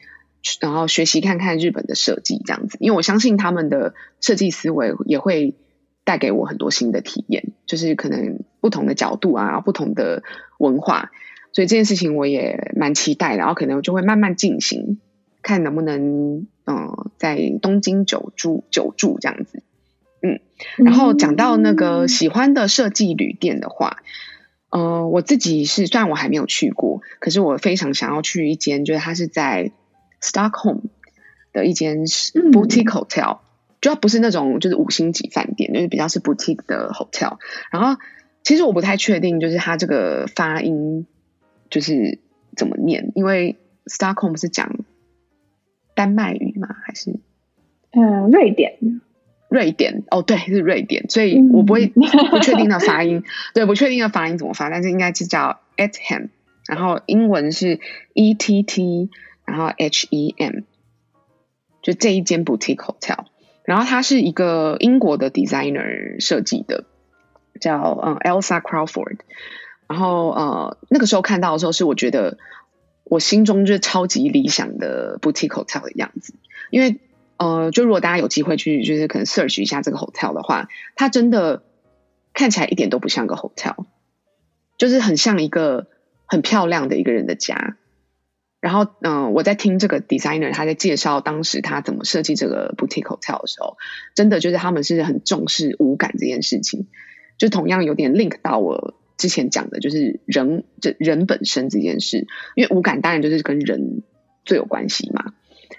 [0.60, 5.56] 然后学习看看日本的设计这样子，因为我相信他们的设计思维也会
[6.04, 10.22] 带给我很多新的体验，就是可能不同的角度啊，不同的
[10.58, 11.10] 文化，
[11.50, 13.38] 所以这件事情我也蛮期待的。
[13.38, 15.00] 然后可能就会慢慢进行，
[15.42, 19.64] 看能不能嗯、呃、在东京久住久住这样子。
[20.22, 20.38] 嗯，
[20.76, 24.04] 然后讲到那个喜欢的设计旅店的话，嗯、
[24.70, 29.72] 呃，我自己是虽然我还没有去过，可是我非常想要去一间，就是它是在。
[30.18, 30.80] Stockholm
[31.52, 33.40] 的一间 boutique hotel，、嗯、
[33.82, 37.36] 就它不是那种就是五星级饭店，就是比较是 boutique 的 hotel。
[37.70, 38.00] 然后
[38.42, 41.06] 其实我不太确定，就是它这个发音
[41.68, 42.18] 就是
[42.56, 44.78] 怎么念，因为 Stockholm 是讲
[45.94, 46.68] 丹麦语吗？
[46.84, 47.20] 还是
[47.90, 48.78] 嗯瑞典？
[49.48, 51.86] 瑞典哦，对，是瑞典，所以我不会
[52.30, 53.22] 不确定的发音，
[53.54, 56.28] 对，不确定的发音怎么发，但是应该是叫 Etham，
[56.66, 57.80] 然后英文是
[58.14, 59.10] E T T。
[59.48, 60.62] 然后 H E M，
[61.80, 63.26] 就这一间 boutique hotel，
[63.64, 66.82] 然后它是一个英国的 designer 设计的，
[67.60, 69.18] 叫嗯 Elsa Crawford。
[69.86, 72.38] 然后呃那个时候看到的时候，是我觉得
[73.04, 76.34] 我心中就是超级理想的 boutique hotel 的样子。
[76.70, 76.98] 因为
[77.38, 81.62] 呃，就如果大家有机会去，就是可能 search 一下这个 hotel 的话，它真的
[82.32, 83.86] 看起来一点都不像个 hotel，
[84.78, 85.88] 就是很像一个
[86.26, 87.76] 很漂亮的一个人的家。
[88.58, 93.76] 然后，嗯、我在听这个 designer 他在介绍当时他怎么设计这个 boutique hotel 的时候，
[94.14, 96.88] 真的就是他们是很重视五感这件事情，
[97.38, 102.26] 就同样有点 link 到我之前讲的，就是人这人本身这件事，
[102.56, 104.02] 因为五感当然就是跟人
[104.44, 105.34] 最有关系嘛。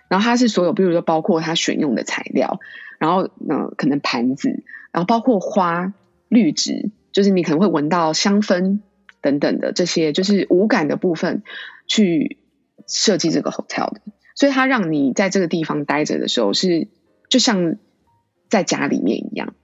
[0.07, 2.59] 然后它是所有，比如说包括它选用的材料，
[2.99, 5.93] 然后嗯、可能盘子，然后包括花
[6.29, 8.79] 绿植，就是你可能会闻到香氛
[9.21, 11.43] 等等的这些，就是五感的部分
[11.88, 12.38] 去。
[12.89, 13.99] 设计这个 hotel 的，
[14.33, 16.88] 所以它让你在这个地方待着的时候是
[17.27, 17.75] 就像
[18.49, 19.55] 在家里面一样，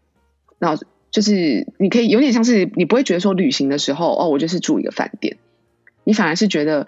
[0.60, 5.38] 然后就是你可以有点像是你不会觉得说旅行的时候哦，我就是住一个饭店，
[6.04, 6.86] 你反而是觉得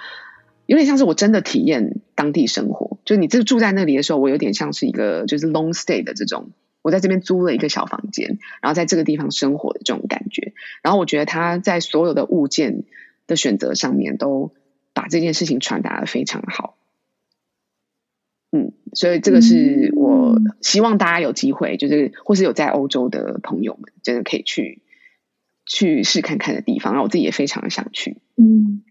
[0.65, 6.51] 有点像是我真的体验当地生活，就你这住在那里的时候，我有点像是一个就是 long stay 的这种，
[6.81, 12.83] 我在这边租了一个小房间，然后在这个地方生活的这种感觉，然后我觉得他在所有的物件
[13.27, 14.51] 的选择上面都。
[14.97, 16.77] 把这件事情传达的非常好，
[18.53, 24.83] 嗯，所以这个是我希望大家有机会，就是或是有在欧洲的朋友们，真的可以去
[25.65, 26.93] 去试看看的地方。
[26.93, 28.83] 然后我自己也非常的想去，嗯。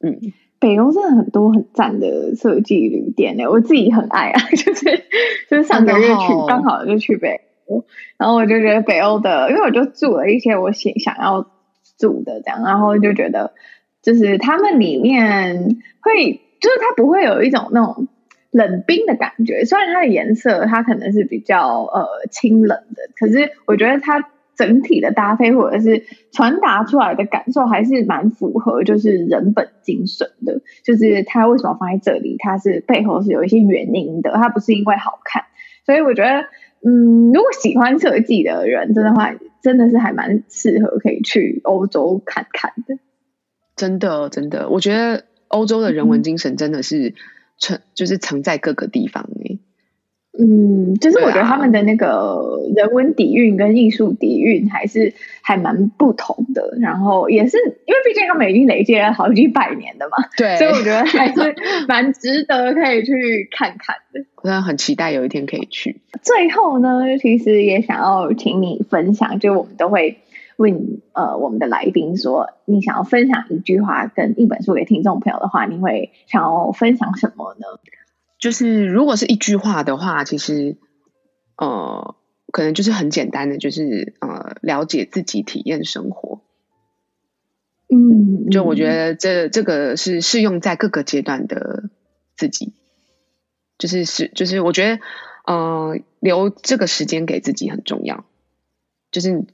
[0.00, 0.18] 嗯，
[0.64, 5.04] 北欧真的很多很赞的设计旅店呢，我自己很爱啊， 就是
[5.50, 7.84] 就是上个月去刚好就去北欧，
[8.16, 11.46] 然后我就觉得北欧的，因为我就住了一些我想想要
[11.98, 13.52] 住的这样，然后就觉得。
[14.02, 18.06] 就是他们里面会，就是它不会有一种那种
[18.50, 30.60] 冷冰的感觉，虽然它的颜色它可能是比较呃清冷的，可是我觉得它整体的搭配或者是传达出来的感受还是蛮符合，就是人本精神的。
[30.84, 35.44] 就是它为什么放在这里，它是背后是有一些原因的，它不是因为好看。
[35.86, 36.46] 所以我觉得，
[36.86, 42.98] 嗯，如果喜欢设计的人，真的话，真的是还蛮适合可以去欧洲看看的。
[43.76, 47.14] 真的，真的，我觉得欧洲的人文精神真的是
[47.58, 49.58] 存，就是藏在各个地方诶。
[50.38, 56.76] 嗯，就是我觉得他们的那个人文底蕴跟艺术底蕴还是还蛮不同的。
[56.80, 61.54] 然后也是因为毕竟他们已经累积了好几百年的嘛，对， 所以我觉得还是
[61.86, 64.24] 蛮值得可以去看看的。
[64.36, 66.00] 我真的很期待有一天可以去。
[66.22, 70.18] 最后呢，其实也想要请你分享，就我们都会。
[70.56, 77.66] 问呃，我们的来宾说，你想要分享一句话跟一本书给听众朋友的话，你会想要分享什么呢？
[78.44, 80.76] 就是如果是一句话的话，其实
[81.56, 82.14] 呃，
[82.52, 86.42] 可能就是很简单的，就是呃，了解自己，体验生活。
[87.88, 91.88] 嗯，就我觉得这这个是适用在各个阶段的
[92.36, 92.74] 自己，
[93.78, 95.00] 就是是就是我觉得
[95.46, 98.26] 呃，留这个时间给自己很重要，
[99.10, 99.46] 就是。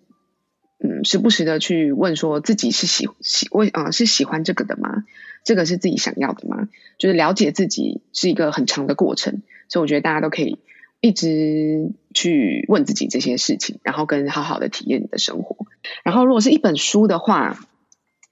[0.82, 5.04] 嗯，时不时的去问说自己是喜喜为啊、呃、是喜欢这个的吗？
[5.44, 6.68] 这个是自己想要的吗？
[6.98, 10.58] 就是了解自己是一个很长的过程，所以我觉得大家都可以
[11.00, 15.66] 一直去问自己这些事情，然后跟好好的体验你的生活。
[16.04, 17.58] 然后，如果是一本书的话，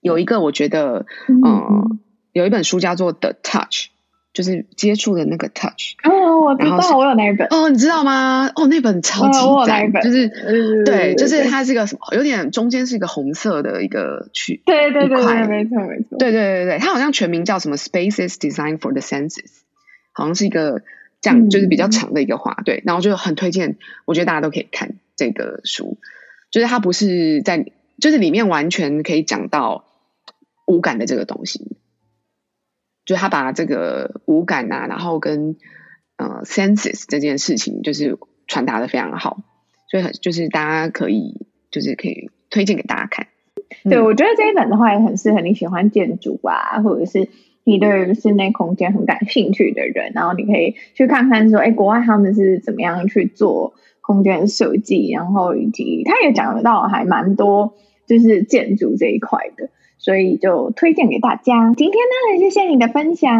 [0.00, 1.98] 有一个我觉得，嗯、呃，
[2.32, 3.86] 有一本书叫做《The Touch》，
[4.32, 5.94] 就是接触的那个 touch。
[6.04, 7.46] 哦，我知道，我有那一本。
[7.50, 8.50] 哦，你知道吗？
[8.54, 10.28] 哦，那本超级赞，哦、就是
[10.84, 19.50] 对就是它是一个什么，有点中间是一个红色的一个区，对对对对，没错没错，对对对对，它好像全名叫什么？Spaces Designed for the Senses，
[20.12, 20.82] 好像是一个
[21.20, 22.54] 这样，就是比较长的一个话。
[22.58, 25.98] 嗯、对，然后就很推荐，我觉得大家都可以看这个书，
[26.50, 27.64] 就是它不是在，
[28.00, 29.84] 就是里面完全可以讲到
[30.66, 31.76] 无感的这个东西。
[33.08, 35.56] 就他把这个五感啊，然后跟
[36.18, 39.38] 呃 senses 这件事情，就是传达的非常好，
[39.90, 43.28] 所以很就是大家可以就是可以推荐给大家看。
[43.84, 47.30] 对，嗯、我觉得这一本的话也很适合你喜欢建筑啊，或者是
[47.64, 57.72] 你对室内空间很感兴趣的人，然后你可以去看看说，哎，国外他们是怎么样去做空间设计，然后以及他也讲得到还蛮多，
[58.06, 59.70] 就是建筑这一块的。
[60.08, 61.70] 所以就推荐给大家。
[61.76, 63.30] 今天呢，谢谢你的分享，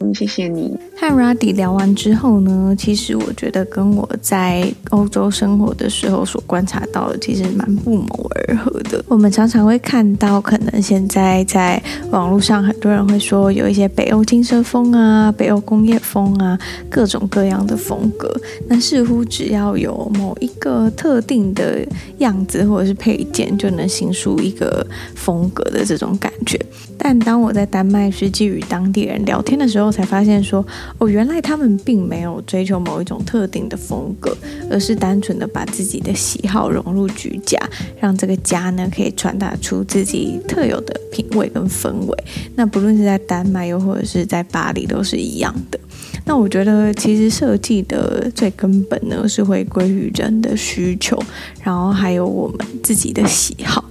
[0.00, 0.74] 嗯，谢谢你。
[0.96, 9.04] 和 Ruddy 聊完之后呢，其实我觉得跟我在欧洲生活的时候所观察到的，其实蛮不谋而合的。
[9.06, 11.78] 我们常常会看到，可能现在在
[12.10, 18.34] 网络上，很多人会说有一些北欧轻奢风啊、北欧工业风啊，各种各样的风格。
[18.66, 21.86] 那似乎只要有某一个特定的
[22.16, 25.84] 样子或者是配件，就能形塑一个风格的。
[25.84, 26.58] 这种感觉，
[26.96, 30.64] 但当我在丹麦实际与当地人聊天的时候，才发现说，
[30.98, 34.36] 哦，原来他们并没有追求某一种特定的风格，
[34.70, 37.58] 而是单纯的把自己的喜好融入居家，
[38.00, 42.24] 让这个家呢可以传达出自己特有的品味跟氛围。
[42.54, 45.78] 那不论是在丹麦又或者是在巴黎，都是一样的。
[46.24, 51.18] 那我觉得，其实设计的最根本呢，是回归于人的需求，
[51.62, 53.82] 然后还有我们自己的喜好。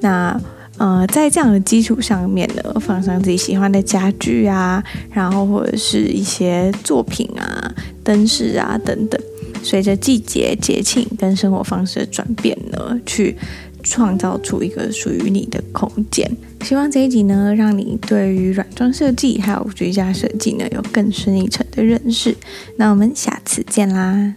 [0.00, 0.40] 那
[0.82, 7.72] 呃，在这样的基础上面呢，放上自己喜欢的家具啊，然后或者是一些作品啊、
[8.02, 9.20] 灯饰啊等等，
[9.62, 13.36] 随着季节、节庆跟生活方式的转变呢，去
[13.84, 16.28] 创造出一个属于你的空间。
[16.62, 22.36] 希望这一集呢，让你对于软装设计还有居家设计呢，有更深一层的认识。
[22.76, 24.34] 那我们下次见啦！